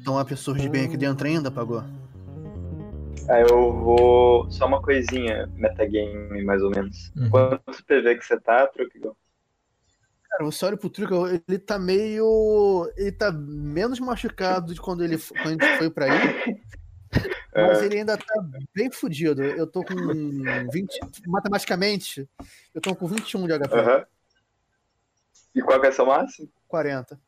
[0.02, 1.84] Então há pessoas de bem aqui dentro ainda, pagou?
[3.30, 4.50] Ah, eu vou.
[4.50, 7.12] Só uma coisinha, metagame, mais ou menos.
[7.16, 7.30] Uhum.
[7.30, 9.18] Quanto PV que você tá, Trucgo?
[10.30, 12.90] Cara, você olha pro Trucgo, ele tá meio.
[12.96, 16.56] Ele tá menos machucado de quando ele quando a gente foi pra aí.
[17.54, 17.86] Mas é.
[17.86, 18.34] ele ainda tá
[18.74, 19.44] bem fudido.
[19.44, 19.96] Eu tô com
[20.72, 21.00] 20.
[21.26, 22.30] Matematicamente,
[22.74, 23.76] eu tô com 21 de HP.
[23.76, 24.06] Uhum.
[25.56, 26.50] E qual é o seu máximo?
[26.68, 27.20] 40.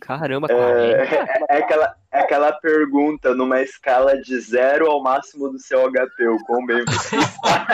[0.00, 0.68] Caramba, 40.
[0.68, 6.26] É, é, aquela, é aquela pergunta numa escala de 0 ao máximo do seu HP,
[6.26, 7.66] o quão bem você está.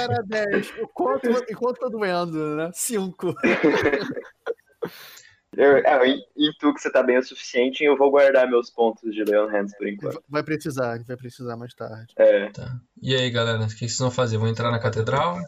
[0.00, 0.74] Era 10.
[0.78, 2.70] Enquanto, enquanto tá doendo, né?
[2.72, 3.34] 5.
[5.56, 9.14] Eu, é, intuo que você tá bem o suficiente e eu vou guardar meus pontos
[9.14, 10.24] de Leon Hands por enquanto.
[10.26, 12.14] Vai precisar, a gente vai precisar mais tarde.
[12.16, 12.50] É.
[12.50, 12.80] Tá.
[13.02, 14.38] E aí, galera, o que vocês vão fazer?
[14.38, 15.38] Vão entrar na catedral?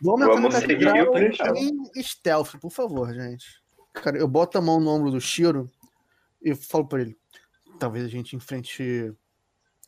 [0.00, 3.60] Vamos entrar Vamos na catedral em stealth, por favor, gente.
[3.92, 5.68] Cara, eu boto a mão no ombro do Shiro
[6.40, 7.16] e falo pra ele:
[7.78, 9.12] talvez a gente enfrente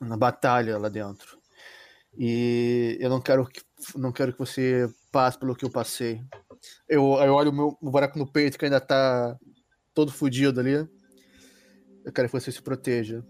[0.01, 1.39] na batalha lá dentro.
[2.19, 3.63] E eu não quero que,
[3.97, 6.21] não quero que você passe pelo que eu passei.
[6.88, 9.37] Eu, eu olho o meu o buraco no peito que ainda tá
[9.94, 10.88] todo fodido ali.
[12.05, 13.25] Eu quero que você se proteja.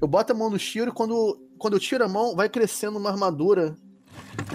[0.00, 2.98] Eu boto a mão no Shiro e quando, quando eu tiro a mão, vai crescendo
[2.98, 3.76] uma armadura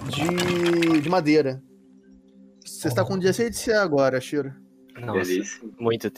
[0.10, 1.62] de, de madeira.
[2.66, 4.54] Você está com 16 de C agora, Shiro.
[5.00, 5.32] Nossa,
[5.80, 6.12] muito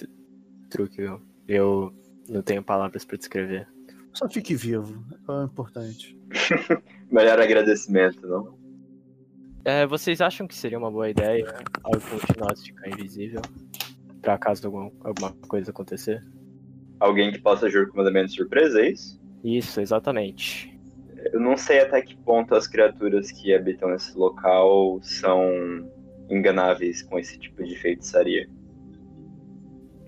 [0.69, 1.21] truque, viu?
[1.47, 1.93] Eu
[2.27, 3.67] não tenho palavras para descrever.
[4.13, 6.19] Só fique vivo, é importante.
[7.09, 8.61] Melhor agradecimento, não?
[9.63, 11.45] É, vocês acham que seria uma boa ideia
[11.84, 13.41] ao continuar a ficar invisível?
[14.21, 16.24] pra caso alguma, alguma coisa acontecer.
[17.00, 19.19] Alguém que possa agir como elemento surpresa, é isso?
[19.43, 20.80] Isso, exatamente.
[21.34, 25.89] Eu não sei até que ponto as criaturas que habitam nesse local são
[26.30, 28.47] enganáveis com esse tipo de feitiçaria.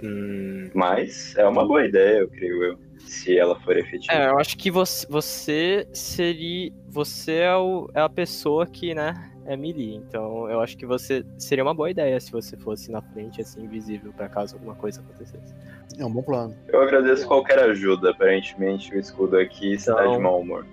[0.03, 0.69] Hum...
[0.73, 4.13] Mas é uma boa ideia, eu creio eu, se ela for efetiva.
[4.13, 6.71] É, eu acho que você, você seria.
[6.93, 9.95] Você é, o, é a pessoa que, né, é melee.
[9.95, 13.63] Então eu acho que você seria uma boa ideia se você fosse na frente, assim,
[13.63, 15.55] invisível, para caso alguma coisa acontecesse.
[15.97, 16.55] É um bom plano.
[16.67, 18.11] Eu agradeço qualquer ajuda.
[18.11, 20.67] Aparentemente o escudo aqui está então, de mau humor.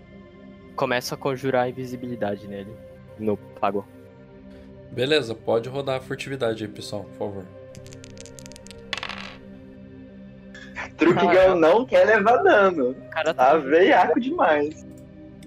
[0.77, 2.77] Começa a conjurar invisibilidade nele.
[3.19, 3.87] No pago.
[4.93, 7.45] Beleza, pode rodar a furtividade aí, pessoal, por favor.
[10.99, 12.95] Truquigão não quer levar dano.
[13.11, 14.90] Cara tá, tá veiaco demais.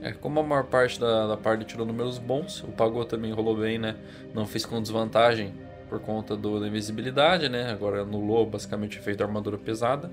[0.03, 3.55] É, como a maior parte da, da parte tirou números bons, o Pagou também rolou
[3.55, 3.95] bem, né?
[4.33, 5.53] Não fez com desvantagem
[5.87, 7.71] por conta do, da invisibilidade, né?
[7.71, 10.11] Agora anulou basicamente o efeito da armadura pesada.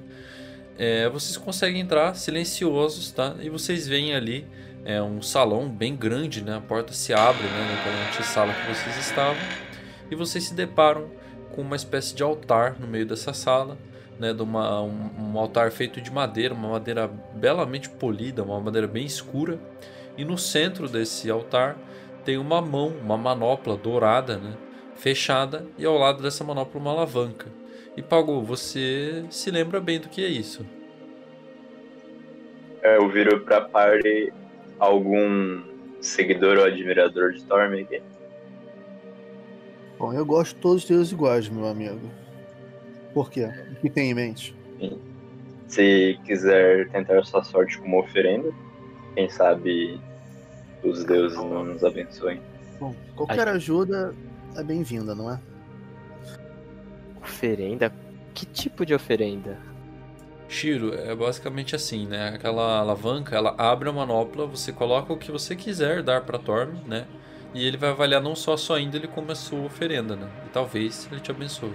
[0.78, 3.34] É, vocês conseguem entrar silenciosos, tá?
[3.40, 4.46] E vocês veem ali
[4.84, 6.56] é, um salão bem grande, né?
[6.56, 7.82] A porta se abre, né?
[8.16, 9.42] Na sala que vocês estavam.
[10.08, 11.10] E vocês se deparam
[11.50, 13.76] com uma espécie de altar no meio dessa sala
[14.20, 18.86] né, de uma, um, um, altar feito de madeira, uma madeira belamente polida, uma madeira
[18.86, 19.58] bem escura.
[20.16, 21.78] E no centro desse altar
[22.22, 24.52] tem uma mão, uma manopla dourada, né,
[24.94, 27.46] fechada, e ao lado dessa manopla uma alavanca.
[27.96, 30.66] E Pago, você se lembra bem do que é isso?
[32.82, 34.32] É, eu viro pra party
[34.78, 35.62] algum
[36.00, 38.02] seguidor ou admirador de Storm aqui.
[39.98, 42.19] Bom, eu gosto de todos os teus iguais, meu amigo.
[43.12, 43.50] Por quê?
[43.72, 44.54] O que tem em mente?
[45.66, 48.50] Se quiser tentar sua sorte como oferenda,
[49.14, 50.00] quem sabe
[50.82, 52.40] os deuses não nos abençoem.
[52.78, 54.14] Bom, qualquer ajuda
[54.56, 55.40] é bem-vinda, não é?
[57.22, 57.92] Oferenda?
[58.34, 59.58] Que tipo de oferenda?
[60.48, 62.30] Shiro, é basicamente assim, né?
[62.34, 66.74] Aquela alavanca, ela abre a manopla, você coloca o que você quiser dar para Torm,
[66.86, 67.06] né?
[67.54, 70.28] E ele vai avaliar não só a sua índole, como a sua oferenda, né?
[70.46, 71.72] E talvez ele te abençoe.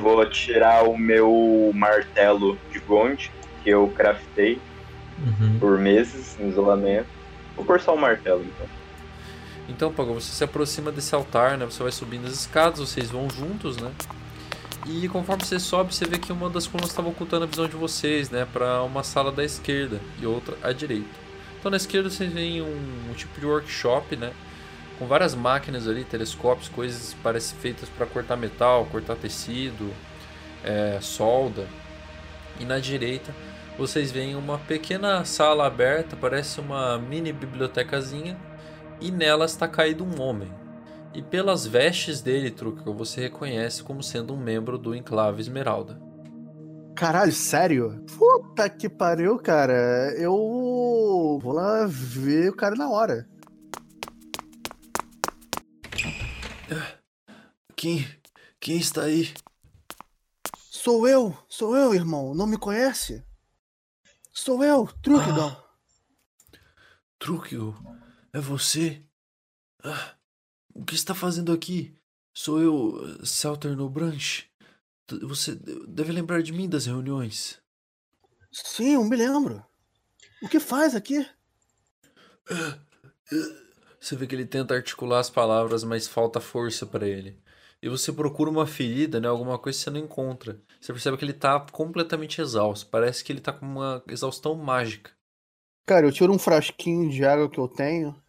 [0.00, 3.30] Vou tirar o meu martelo de Gond,
[3.62, 4.60] que eu craftei
[5.18, 5.58] uhum.
[5.58, 7.08] por meses em isolamento.
[7.54, 8.66] Vou pôr só o martelo, então.
[9.68, 11.64] Então, Pago, você se aproxima desse altar, né?
[11.64, 13.90] Você vai subindo as escadas, vocês vão juntos, né?
[14.86, 17.74] E conforme você sobe, você vê que uma das colunas estava ocultando a visão de
[17.74, 18.46] vocês, né?
[18.52, 21.08] Para uma sala da esquerda e outra à direita.
[21.58, 24.32] Então, na esquerda, vocês veem um, um tipo de workshop, né?
[24.98, 29.92] Com várias máquinas ali, telescópios, coisas parece feitas para cortar metal, cortar tecido,
[30.64, 31.66] é, solda.
[32.58, 33.32] E na direita
[33.78, 38.36] vocês veem uma pequena sala aberta, parece uma mini bibliotecazinha,
[39.00, 40.50] e nela está caído um homem.
[41.12, 46.00] E pelas vestes dele, Truca, você reconhece como sendo um membro do Enclave Esmeralda.
[46.94, 48.02] Caralho, sério?
[48.16, 50.14] Puta que pariu, cara.
[50.16, 53.26] Eu vou lá ver o cara na hora.
[57.76, 58.06] Quem.
[58.58, 59.32] Quem está aí?
[60.58, 62.34] Sou eu, sou eu, irmão.
[62.34, 63.24] Não me conhece?
[64.32, 65.50] Sou eu, Trukidon.
[65.50, 65.64] Ah,
[68.32, 69.04] é você?
[69.82, 70.14] Ah,
[70.74, 71.96] o que está fazendo aqui?
[72.34, 74.48] Sou eu, Salter no Branch.
[75.22, 75.54] Você
[75.86, 77.60] deve lembrar de mim das reuniões.
[78.52, 79.64] Sim, eu me lembro.
[80.42, 81.26] O que faz aqui?
[82.50, 82.78] Ah
[84.00, 87.38] você vê que ele tenta articular as palavras, mas falta força para ele.
[87.82, 89.28] E você procura uma ferida, né?
[89.28, 90.60] Alguma coisa que você não encontra.
[90.80, 92.88] Você percebe que ele tá completamente exausto.
[92.90, 95.10] Parece que ele tá com uma exaustão mágica.
[95.86, 98.20] Cara, eu tiro um frasquinho de água que eu tenho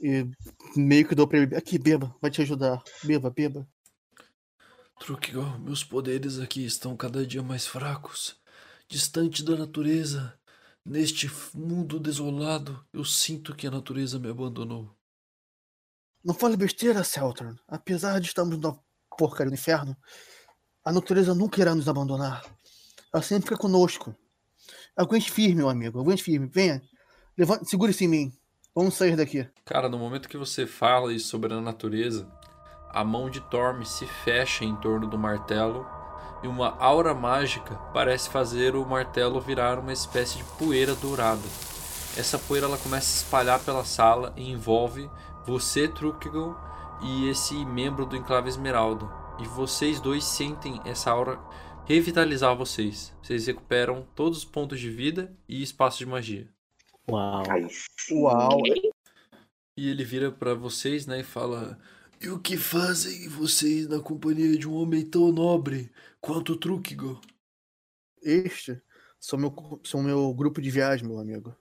[0.00, 0.28] e
[0.76, 1.54] meio que dou pra ele.
[1.54, 2.82] Aqui, beba, vai te ajudar.
[3.04, 3.66] Beba, beba.
[4.98, 8.36] Truque, meus poderes aqui estão cada dia mais fracos.
[8.88, 10.38] Distante da natureza.
[10.84, 14.90] Neste mundo desolado, eu sinto que a natureza me abandonou.
[16.24, 17.54] Não fale besteira, Seltron.
[17.68, 18.76] Apesar de estarmos na
[19.16, 19.96] porcaria do inferno,
[20.84, 22.44] a natureza nunca irá nos abandonar.
[23.14, 24.14] Ela sempre fica conosco.
[24.96, 26.00] Aguente firme, meu amigo.
[26.00, 26.48] Aguente firme.
[26.52, 26.82] Venha.
[27.38, 28.32] Levante, segure-se em mim.
[28.74, 29.48] Vamos sair daqui.
[29.64, 32.28] Cara, no momento que você fala isso sobre a natureza,
[32.90, 35.86] a mão de Torm se fecha em torno do martelo
[36.42, 41.42] e uma aura mágica parece fazer o martelo virar uma espécie de poeira dourada.
[42.16, 45.08] Essa poeira ela começa a se espalhar pela sala e envolve
[45.46, 46.56] você, Trukigal,
[47.02, 49.08] e esse membro do Enclave Esmeralda.
[49.40, 51.40] E vocês dois sentem essa aura
[51.84, 53.12] revitalizar vocês.
[53.22, 56.48] Vocês recuperam todos os pontos de vida e espaço de magia.
[57.08, 57.42] Uau.
[58.10, 58.60] Uau.
[59.76, 61.78] E ele vira para vocês, né, e fala:
[62.22, 67.20] E o que fazem vocês na companhia de um homem tão nobre quanto Trukigo?
[68.22, 68.80] Este
[69.18, 71.52] são meu, são meu grupo de viagem, meu amigo.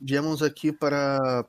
[0.00, 1.46] Viemos aqui para,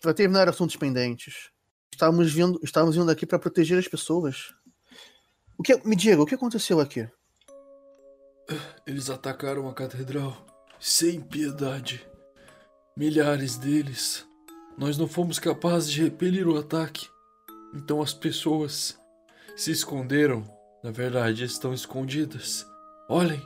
[0.00, 1.50] para terminar assuntos pendentes.
[1.92, 4.54] Estávamos vindo, estávamos vindo aqui para proteger as pessoas.
[5.58, 7.08] O que, me diga, o que aconteceu aqui?
[8.86, 10.46] Eles atacaram a catedral
[10.78, 12.06] sem piedade.
[12.96, 14.24] Milhares deles.
[14.78, 17.12] Nós não fomos capazes de repelir o ataque.
[17.74, 18.96] Então as pessoas
[19.56, 20.44] se esconderam.
[20.82, 22.66] Na verdade, estão escondidas.
[23.08, 23.44] Olhem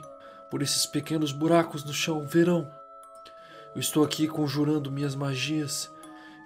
[0.51, 2.69] por esses pequenos buracos no chão, verão.
[3.75, 5.89] Eu estou aqui conjurando minhas magias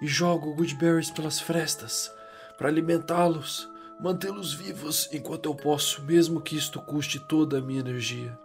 [0.02, 2.12] e jogo goodberries pelas frestas
[2.56, 3.68] para alimentá-los,
[4.00, 8.38] mantê-los vivos enquanto eu posso, mesmo que isto custe toda a minha energia.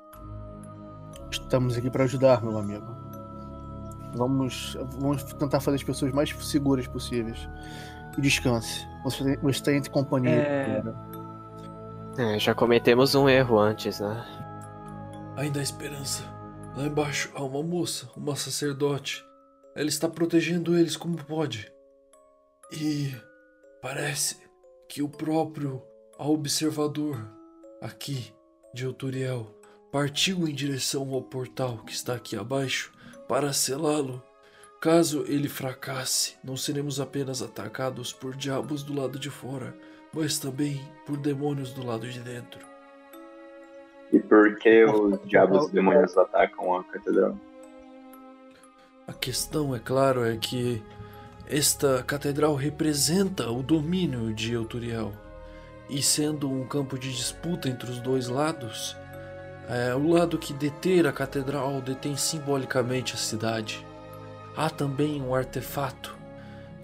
[1.30, 2.88] Estamos aqui para ajudar, meu amigo.
[4.16, 7.48] Vamos, vamos tentar fazer as pessoas mais seguras possíveis.
[8.20, 8.86] E descanse.
[9.02, 10.30] Você, tem companhia.
[10.30, 10.84] É...
[12.18, 14.26] É, já cometemos um erro antes, né?
[15.38, 16.22] Ainda há esperança.
[16.76, 19.26] Lá embaixo há uma moça, uma sacerdote.
[19.74, 21.72] Ela está protegendo eles como pode.
[22.74, 23.16] E
[23.82, 24.38] parece
[24.90, 25.82] que o próprio
[26.18, 27.26] observador
[27.82, 28.34] aqui
[28.74, 29.48] de Euturiel
[29.94, 32.92] partiu em direção ao portal que está aqui abaixo
[33.30, 34.22] para selá-lo.
[34.80, 39.76] Caso ele fracasse, não seremos apenas atacados por diabos do lado de fora,
[40.14, 42.66] mas também por demônios do lado de dentro.
[44.12, 47.38] E por que os diabos e demônios atacam a catedral?
[49.06, 50.82] A questão, é claro, é que
[51.46, 55.12] esta catedral representa o domínio de Euturiel.
[55.90, 58.96] E sendo um campo de disputa entre os dois lados,
[59.68, 63.89] é, o lado que deter a catedral detém simbolicamente a cidade.
[64.56, 66.18] Há também um artefato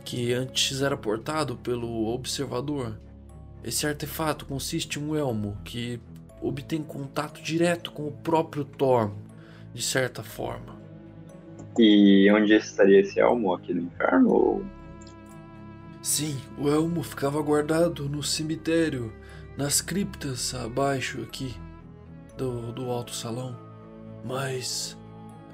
[0.04, 2.98] que antes era portado pelo observador.
[3.64, 6.00] Esse artefato consiste em um elmo que
[6.42, 9.12] obtém contato direto com o próprio Thor,
[9.74, 10.76] de certa forma.
[11.78, 13.54] E onde estaria esse elmo?
[13.54, 14.30] Aqui no inferno?
[14.30, 14.66] Ou...
[16.02, 19.12] Sim, o elmo ficava guardado no cemitério,
[19.58, 21.56] nas criptas abaixo aqui
[22.38, 23.58] do, do alto salão.
[24.24, 24.98] Mas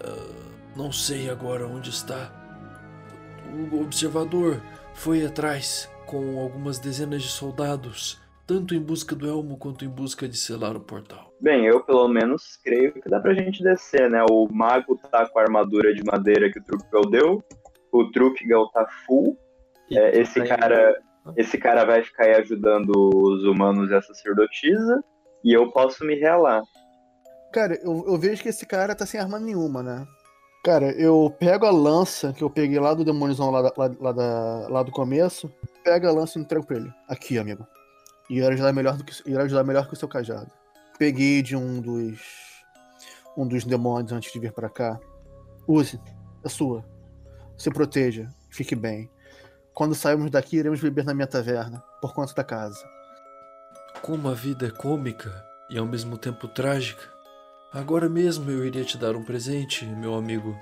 [0.05, 2.31] uh, não sei agora onde está.
[3.71, 4.61] O observador
[4.93, 10.27] foi atrás com algumas dezenas de soldados tanto em busca do elmo quanto em busca
[10.27, 11.33] de selar o portal.
[11.39, 14.25] Bem, eu pelo menos creio que dá pra gente descer, né?
[14.29, 17.43] O mago tá com a armadura de madeira que o Truquel deu,
[17.93, 19.37] o Truquel tá full.
[19.89, 21.01] É, esse cara,
[21.37, 25.01] esse cara vai ficar aí ajudando os humanos e a sacerdotisa,
[25.45, 26.61] e eu posso me realar.
[27.53, 30.05] Cara, eu, eu vejo que esse cara tá sem arma nenhuma, né?
[30.63, 34.83] Cara, eu pego a lança que eu peguei lá do demôniozão lá, lá, lá, lá
[34.83, 35.51] do começo,
[35.83, 36.93] pego a lança e entrego pra ele.
[37.07, 37.65] Aqui, amigo.
[38.29, 40.51] E irá ajudar melhor do que, irá ajudar melhor que o seu cajado.
[40.99, 42.19] Peguei de um dos
[43.35, 44.99] um dos demônios antes de vir para cá.
[45.67, 45.99] Use,
[46.43, 46.85] é sua.
[47.57, 49.09] Se proteja, fique bem.
[49.73, 52.83] Quando sairmos daqui, iremos beber na minha taverna, por conta da casa.
[54.03, 57.01] Como a vida é cômica e ao mesmo tempo trágica,
[57.71, 60.57] agora mesmo eu iria te dar um presente, meu amigo.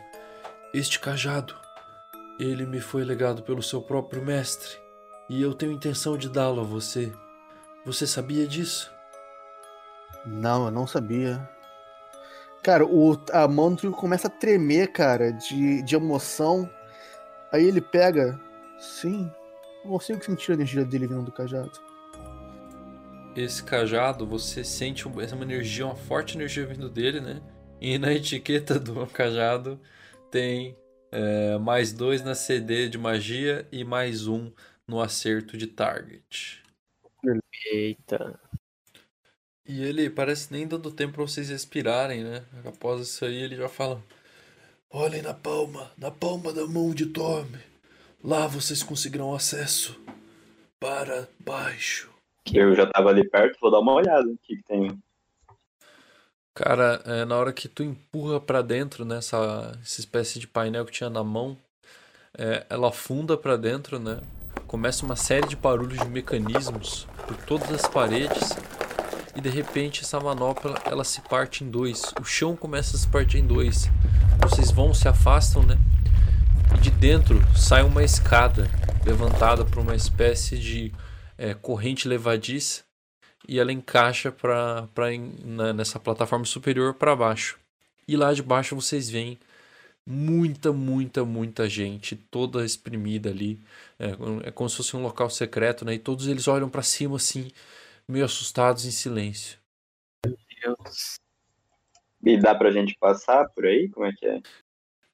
[0.73, 1.55] Este cajado.
[2.39, 4.77] Ele me foi legado pelo seu próprio mestre,
[5.29, 7.11] e eu tenho intenção de dá-lo a você.
[7.85, 8.91] Você sabia disso?
[10.25, 11.49] Não, eu não sabia.
[12.61, 16.69] Cara, o, a mão do começa a tremer, cara, de, de emoção.
[17.51, 18.39] Aí ele pega.
[18.77, 19.31] Sim,
[19.83, 21.88] eu consigo sentir a energia dele vindo do cajado.
[23.35, 27.41] Esse cajado, você sente uma energia, uma forte energia vindo dele, né?
[27.79, 29.79] E na etiqueta do cajado
[30.29, 30.75] tem
[31.11, 34.51] é, mais dois na CD de magia e mais um
[34.87, 36.63] no acerto de target.
[37.71, 38.39] Eita.
[39.65, 42.43] E ele parece nem dando tempo pra vocês respirarem, né?
[42.65, 44.03] Após isso aí, ele já fala:
[44.89, 47.59] Olhem na palma, na palma da mão de Torme.
[48.23, 49.95] Lá vocês conseguirão acesso
[50.79, 52.08] para baixo.
[52.53, 54.27] Eu já tava ali perto, vou dar uma olhada.
[54.27, 54.97] O que, que tem?
[56.53, 60.85] Cara, é, na hora que tu empurra para dentro nessa né, essa espécie de painel
[60.85, 61.57] que tinha na mão,
[62.37, 64.19] é, ela afunda para dentro, né?
[64.69, 68.55] começa uma série de barulhos de mecanismos por todas as paredes
[69.35, 72.13] e de repente essa manopla ela se parte em dois.
[72.21, 73.89] O chão começa a se partir em dois.
[74.43, 75.75] Vocês vão, se afastam, né?
[76.75, 78.69] E de dentro sai uma escada
[79.03, 80.93] levantada por uma espécie de
[81.39, 82.83] é, corrente levadiça
[83.47, 85.05] e ela encaixa pra, pra,
[85.45, 87.57] na, nessa plataforma superior para baixo.
[88.05, 89.39] E lá de baixo vocês veem
[90.05, 93.57] muita, muita, muita gente, toda exprimida ali.
[93.97, 95.93] É, é como se fosse um local secreto, né?
[95.93, 97.49] E todos eles olham para cima assim,
[98.05, 99.57] meio assustados em silêncio.
[100.25, 101.15] Meu Deus.
[102.21, 103.87] E dá pra gente passar por aí?
[103.89, 104.41] Como é que é?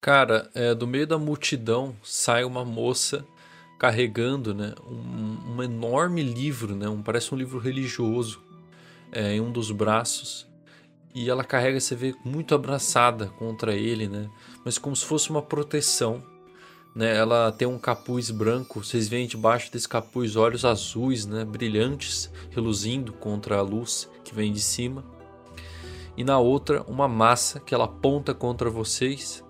[0.02, 3.24] Cara, é, do meio da multidão sai uma moça
[3.78, 8.42] carregando né, um, um enorme livro, né, um, parece um livro religioso,
[9.12, 10.48] é, em um dos braços.
[11.14, 14.30] E ela carrega, você vê, muito abraçada contra ele, né?
[14.66, 16.22] Mas como se fosse uma proteção.
[16.94, 17.16] Né?
[17.16, 21.46] Ela tem um capuz branco, vocês veem debaixo desse capuz olhos azuis, né?
[21.46, 25.06] Brilhantes, reluzindo contra a luz que vem de cima.
[26.18, 29.42] E na outra, uma massa que ela aponta contra vocês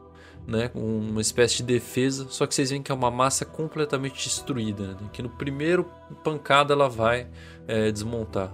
[0.48, 4.94] né, uma espécie de defesa, só que vocês veem que é uma massa completamente destruída,
[4.94, 5.90] né, que no primeiro
[6.24, 7.28] pancada ela vai
[7.68, 8.52] é, desmontar.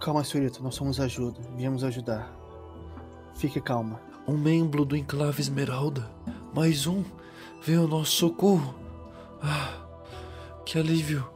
[0.00, 2.34] Calma, senhorita, nós somos ajuda, viemos ajudar.
[3.34, 4.00] Fique calma.
[4.26, 6.10] Um membro do Enclave Esmeralda,
[6.54, 7.04] mais um,
[7.62, 8.74] veio ao nosso socorro.
[9.42, 9.86] Ah,
[10.64, 11.28] que alívio!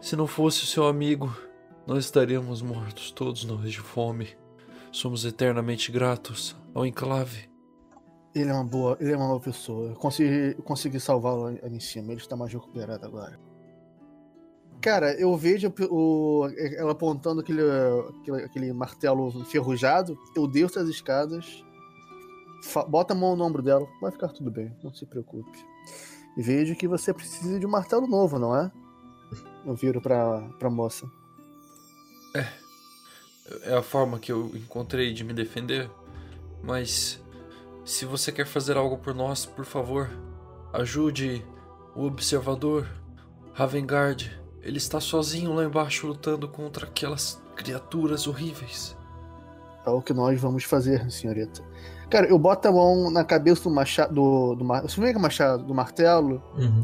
[0.00, 1.32] Se não fosse o seu amigo,
[1.86, 4.30] nós estaríamos mortos, todos nós, de fome.
[4.90, 7.51] Somos eternamente gratos ao Enclave.
[8.34, 9.90] Ele é uma boa, ele é uma boa pessoa.
[9.90, 12.12] Eu consegui, consegui salvá-lo ali em cima.
[12.12, 13.38] Ele está mais recuperado agora.
[14.80, 17.62] Cara, eu vejo o, ela apontando aquele,
[18.20, 20.18] aquele, aquele, martelo enferrujado.
[20.34, 21.64] Eu desço as escadas,
[22.88, 23.86] bota a mão no ombro dela.
[24.00, 25.56] Vai ficar tudo bem, não se preocupe.
[26.36, 28.72] E vejo que você precisa de um martelo novo, não é?
[29.64, 31.06] Eu viro pra, pra moça.
[32.34, 32.62] É.
[33.64, 35.88] É a forma que eu encontrei de me defender.
[36.60, 37.21] Mas
[37.84, 40.10] se você quer fazer algo por nós, por favor,
[40.72, 41.44] ajude
[41.94, 42.86] o observador,
[43.52, 44.40] Ravengard.
[44.62, 48.96] Ele está sozinho lá embaixo lutando contra aquelas criaturas horríveis.
[49.84, 51.62] É o que nós vamos fazer, senhorita.
[52.08, 54.14] Cara, eu boto a mão na cabeça do machado.
[54.14, 55.64] Do, do, você vê que é machado?
[55.64, 56.40] Do martelo.
[56.56, 56.82] Uhum.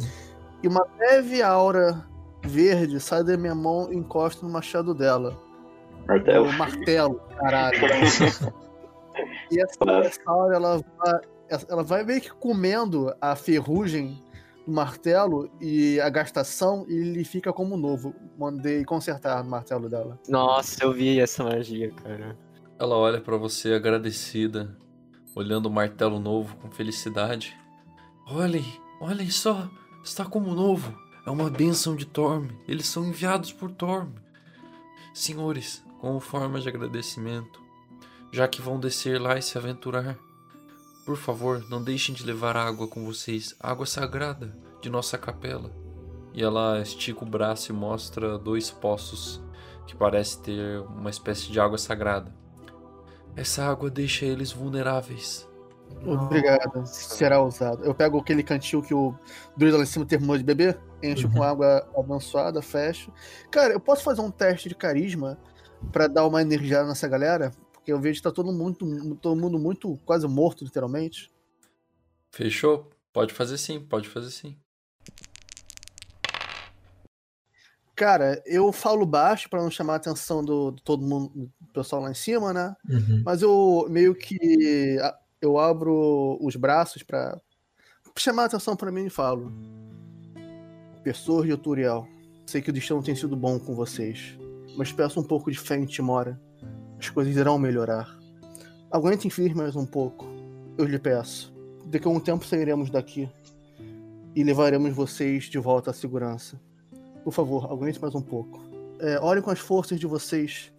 [0.62, 2.05] E uma leve aura
[2.42, 5.38] verde sai da minha mão e encosta no machado dela.
[6.09, 6.49] Martelo.
[6.49, 7.78] O martelo, caralho.
[9.51, 11.20] E essa, essa hora ela vai,
[11.68, 14.22] ela vai meio que comendo a ferrugem
[14.66, 18.14] do martelo e a gastação e ele fica como novo.
[18.38, 20.18] Mandei consertar o martelo dela.
[20.28, 22.36] Nossa, eu vi essa magia, cara.
[22.78, 24.76] Ela olha para você agradecida,
[25.34, 27.57] olhando o martelo novo com felicidade.
[28.30, 28.64] Olhem,
[29.01, 29.68] olhem só,
[30.05, 30.96] está como novo.
[31.26, 32.49] É uma bênção de Torm.
[32.66, 34.11] Eles são enviados por Torm.
[35.12, 37.61] Senhores, como forma de agradecimento,
[38.31, 40.16] já que vão descer lá e se aventurar.
[41.05, 45.70] Por favor, não deixem de levar água com vocês, água sagrada de nossa capela.
[46.35, 49.41] E ela estica o braço e mostra dois poços
[49.87, 52.33] que parece ter uma espécie de água sagrada.
[53.35, 55.49] Essa água deixa eles vulneráveis.
[56.05, 57.85] Obrigado, será usado.
[57.85, 59.14] Eu pego aquele cantil que o
[59.57, 61.35] druida lá em cima terminou de beber, encho uhum.
[61.35, 63.11] com água abençoada, fecho.
[63.51, 65.39] Cara, eu posso fazer um teste de carisma
[65.91, 67.51] para dar uma energia nessa galera?
[67.89, 71.32] Porque eu vejo que tá todo mundo, todo mundo muito quase morto, literalmente.
[72.30, 72.91] Fechou?
[73.14, 74.55] Pode fazer sim, pode fazer sim.
[77.97, 82.03] Cara, eu falo baixo para não chamar a atenção do, do, todo mundo, do pessoal
[82.03, 82.76] lá em cima, né?
[82.86, 83.22] Uhum.
[83.24, 84.99] Mas eu meio que
[85.41, 87.41] eu abro os braços para
[88.18, 89.51] chamar a atenção para mim e falo:
[91.03, 92.07] Pessoas de Turiel,
[92.45, 94.39] sei que o destino tem sido bom com vocês,
[94.76, 96.39] mas peço um pouco de fé em Timora
[96.99, 98.18] as coisas irão melhorar.
[98.90, 100.26] Aguentem mais um pouco.
[100.76, 101.53] Eu lhe peço.
[101.86, 103.28] Daqui a um tempo sairemos daqui
[104.34, 106.61] e levaremos vocês de volta à segurança.
[107.24, 108.61] Por favor, aguente mais um pouco.
[108.99, 110.72] É, olhem com as forças de vocês.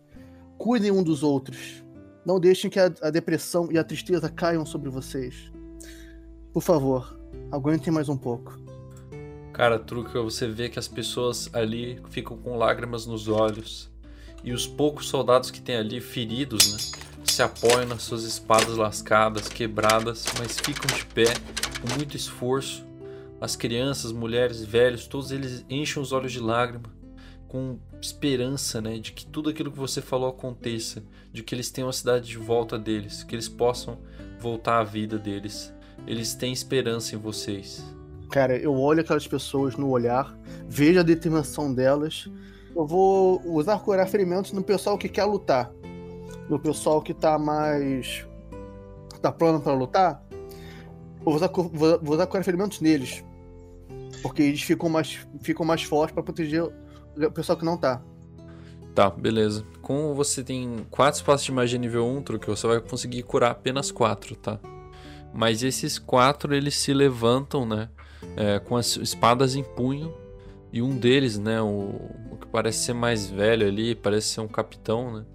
[0.57, 1.83] Cuidem um dos outros.
[2.25, 5.51] Não deixem que a, a depressão e a tristeza caiam sobre vocês.
[6.51, 7.17] Por favor,
[7.51, 8.59] aguentem mais um pouco.
[9.53, 13.88] Cara, Truca, você vê que as pessoas ali ficam com lágrimas nos olhos
[14.43, 16.77] e os poucos soldados que tem ali feridos, né,
[17.25, 21.33] se apoiam nas suas espadas lascadas, quebradas, mas ficam de pé
[21.81, 22.85] com muito esforço.
[23.39, 26.91] As crianças, mulheres, velhos, todos eles enchem os olhos de lágrima,
[27.47, 31.89] com esperança, né, de que tudo aquilo que você falou aconteça, de que eles tenham
[31.89, 33.99] a cidade de volta deles, que eles possam
[34.39, 35.73] voltar à vida deles.
[36.05, 37.83] Eles têm esperança em vocês.
[38.29, 40.37] Cara, eu olho aquelas pessoas no olhar,
[40.67, 42.29] vejo a determinação delas
[42.75, 45.71] eu vou usar curar ferimentos no pessoal que quer lutar.
[46.49, 48.25] No pessoal que tá mais.
[49.21, 50.23] tá plano para lutar.
[51.19, 53.23] Eu vou usar, vou usar curar ferimentos neles.
[54.21, 58.01] Porque eles ficam mais, ficam mais fortes para proteger o pessoal que não tá.
[58.95, 59.65] Tá, beleza.
[59.81, 63.91] Como você tem 4 espaços de magia nível 1, que você vai conseguir curar apenas
[63.91, 64.59] 4, tá?
[65.33, 67.89] Mas esses quatro eles se levantam, né?
[68.35, 70.13] É, com as espadas em punho.
[70.71, 71.61] E um deles, né?
[71.61, 71.95] O,
[72.31, 75.25] o, que parece ser mais velho ali, parece ser um capitão, né?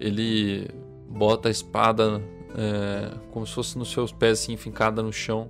[0.00, 0.68] Ele
[1.08, 2.20] bota a espada
[2.56, 5.48] é, como se fosse nos seus pés, assim, fincada no chão.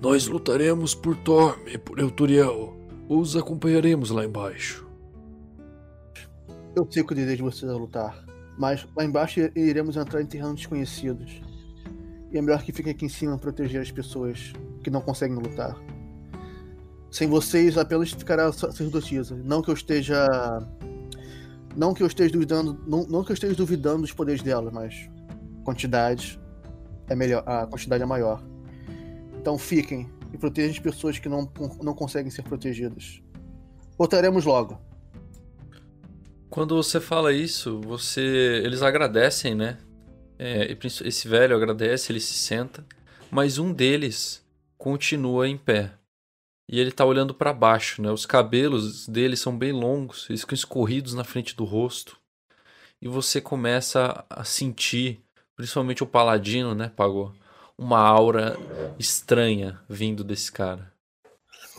[0.00, 2.76] Nós lutaremos por Torme e por Euturiel.
[3.08, 4.86] Os acompanharemos lá embaixo.
[6.74, 8.22] Eu sei que o desejo de vocês é lutar,
[8.58, 11.40] mas lá embaixo iremos entrar em terrenos desconhecidos.
[12.32, 15.74] E é melhor que fiquem aqui em cima proteger as pessoas que não conseguem lutar.
[17.10, 19.34] Sem vocês, apenas ficará sacerdotisa.
[19.44, 20.26] Não que eu esteja.
[21.76, 22.78] Não que eu esteja duvidando.
[22.86, 25.08] Não, não que eu esteja duvidando dos poderes dela, mas
[25.64, 26.40] quantidade
[27.08, 27.42] é melhor.
[27.46, 28.42] A quantidade é maior.
[29.38, 31.50] Então fiquem e protejam as pessoas que não,
[31.82, 33.22] não conseguem ser protegidas.
[33.96, 34.78] Voltaremos logo.
[36.50, 38.62] Quando você fala isso, você.
[38.64, 39.78] Eles agradecem, né?
[40.38, 42.84] É, esse velho agradece, ele se senta,
[43.30, 44.44] mas um deles
[44.76, 45.92] continua em pé.
[46.68, 48.10] E ele tá olhando para baixo, né?
[48.10, 52.18] Os cabelos dele são bem longos, eles ficam escorridos na frente do rosto.
[53.00, 55.20] E você começa a sentir,
[55.54, 57.32] principalmente o paladino, né, Pagou?
[57.78, 58.56] Uma aura
[58.98, 60.92] estranha vindo desse cara.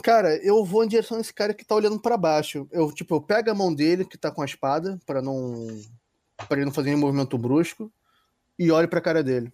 [0.04, 2.68] Cara, eu vou em direção a esse cara que tá olhando para baixo.
[2.72, 5.68] Eu, tipo, eu pego a mão dele que tá com a espada para não
[6.48, 7.92] para ele não fazer nenhum movimento brusco
[8.60, 9.52] e olho pra cara dele.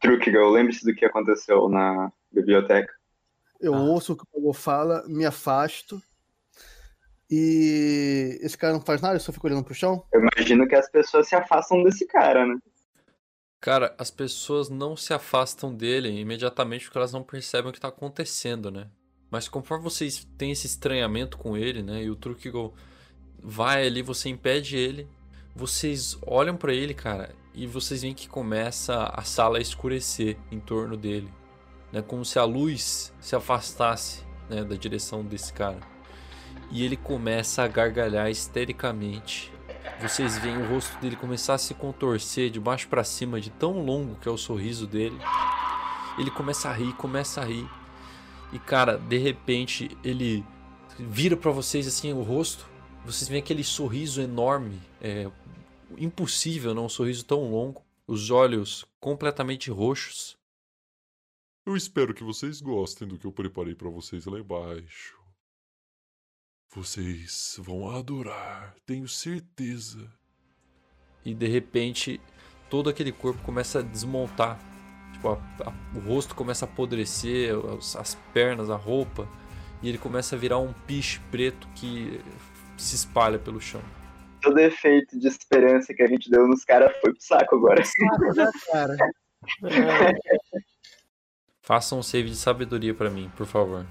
[0.00, 2.92] Trukigal, lembre-se do que aconteceu na biblioteca.
[3.62, 3.80] Eu ah.
[3.80, 6.02] ouço o que o Pagô fala, me afasto.
[7.30, 10.04] E esse cara não faz nada, só fica olhando pro chão?
[10.12, 12.58] Eu imagino que as pessoas se afastam desse cara, né?
[13.58, 17.88] Cara, as pessoas não se afastam dele imediatamente porque elas não percebem o que tá
[17.88, 18.88] acontecendo, né?
[19.30, 22.02] Mas conforme vocês têm esse estranhamento com ele, né?
[22.02, 22.74] E o Trukigal
[23.38, 25.08] vai ali, você impede ele.
[25.54, 30.58] Vocês olham para ele, cara, e vocês veem que começa a sala a escurecer em
[30.58, 31.32] torno dele,
[31.92, 32.02] né?
[32.02, 35.80] Como se a luz se afastasse, né, da direção desse cara.
[36.70, 39.52] E ele começa a gargalhar histericamente.
[40.00, 43.84] Vocês veem o rosto dele começar a se contorcer de baixo para cima, de tão
[43.84, 45.18] longo que é o sorriso dele.
[46.18, 47.68] Ele começa a rir, começa a rir.
[48.52, 50.44] E cara, de repente ele
[50.98, 52.66] vira para vocês assim o rosto.
[53.04, 55.28] Vocês veem aquele sorriso enorme, é,
[55.98, 56.86] impossível, não?
[56.86, 60.36] Um sorriso tão longo, os olhos completamente roxos.
[61.64, 65.16] Eu espero que vocês gostem do que eu preparei para vocês lá embaixo.
[66.74, 70.10] Vocês vão adorar, tenho certeza.
[71.24, 72.20] E de repente,
[72.68, 74.58] todo aquele corpo começa a desmontar.
[75.12, 79.28] Tipo, a, a, o rosto começa a apodrecer, as, as pernas, a roupa.
[79.80, 82.20] E ele começa a virar um piche preto que
[82.76, 83.82] se espalha pelo chão
[84.42, 87.80] todo efeito de esperança que a gente deu nos caras foi pro saco agora.
[88.70, 88.96] cara.
[91.62, 93.86] Faça um save de sabedoria para mim, por favor.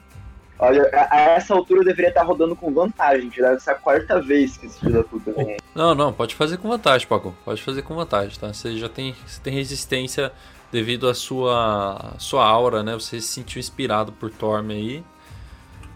[0.59, 4.21] Olha, a, essa altura eu deveria estar rodando com vantagem, que deve ser a quarta
[4.21, 5.33] vez que esse filho da puta.
[5.73, 7.35] Não, não, pode fazer com vantagem, Paco.
[7.43, 8.53] Pode fazer com vantagem, tá?
[8.53, 10.31] Você já tem, você tem resistência
[10.71, 12.93] devido à sua, sua aura, né?
[12.93, 15.03] Você se sentiu inspirado por Torme aí.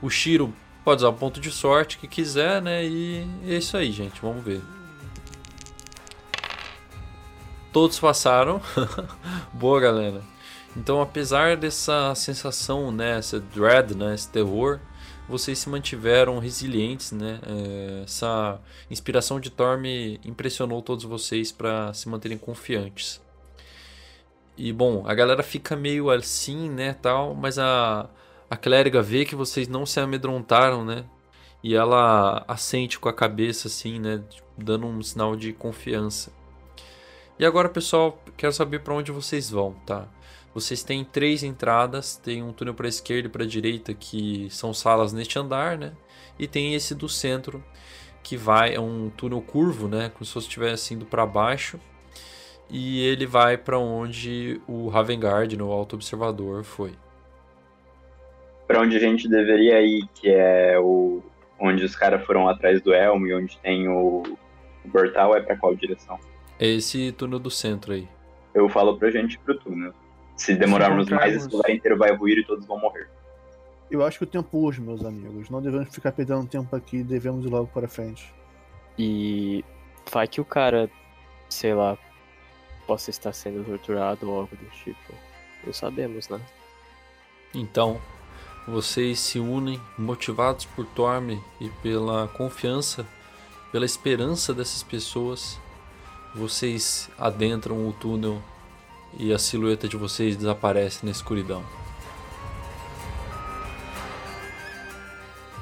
[0.02, 0.54] O Shiro
[0.86, 2.86] Pode usar o ponto de sorte que quiser, né?
[2.86, 4.22] E é isso aí, gente.
[4.22, 4.62] Vamos ver.
[7.74, 8.62] Todos passaram.
[9.52, 10.22] Boa, galera.
[10.76, 14.80] Então, apesar dessa sensação, né, essa dread, né, esse terror,
[15.28, 17.40] vocês se mantiveram resilientes, né?
[17.46, 18.60] É, essa
[18.92, 23.22] inspiração de Torme impressionou todos vocês para se manterem confiantes.
[24.58, 28.10] E bom, a galera fica meio assim, né, tal, mas a
[28.50, 31.06] a clériga vê que vocês não se amedrontaram, né?
[31.64, 34.24] E ela assente com a cabeça, assim, né?
[34.58, 36.32] Dando um sinal de confiança.
[37.40, 40.08] E agora, pessoal, quero saber para onde vocês vão, tá?
[40.56, 44.48] Vocês têm três entradas, tem um túnel para a esquerda e para a direita que
[44.50, 45.92] são salas neste andar, né?
[46.40, 47.62] E tem esse do centro
[48.24, 50.10] que vai é um túnel curvo, né?
[50.14, 51.78] Como se fosse estivesse indo para baixo.
[52.70, 56.94] E ele vai para onde o Ravengard, no Alto Observador, foi
[58.66, 61.22] para onde a gente deveria ir, que é o
[61.60, 64.24] onde os caras foram atrás do Elmo e onde tem o,
[64.84, 66.20] o portal, é para qual direção?
[66.60, 68.08] É esse túnel do centro aí.
[68.54, 69.94] Eu falo pra gente ir pro túnel.
[70.36, 73.10] Se demorarmos mais, esse lugar inteiro vai ruir e todos vão morrer.
[73.90, 75.50] Eu acho que o tempo urge, meus amigos.
[75.50, 78.34] Não devemos ficar perdendo tempo aqui, devemos ir logo para frente.
[78.98, 79.64] E
[80.12, 80.90] vai que o cara,
[81.48, 81.98] sei lá,
[82.86, 85.14] possa estar sendo torturado ou algo do tipo.
[85.66, 86.42] Não sabemos, né?
[87.54, 88.02] Então,
[88.68, 93.06] vocês se unem, motivados por Torme e pela confiança,
[93.72, 95.60] pela esperança dessas pessoas.
[96.34, 98.42] Vocês adentram o túnel
[99.18, 101.64] e a silhueta de vocês desaparece na escuridão.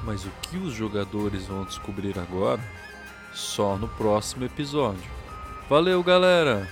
[0.04, 2.62] Mas o que os jogadores vão descobrir agora?
[3.32, 5.10] Só no próximo episódio.
[5.68, 6.68] Valeu, galera!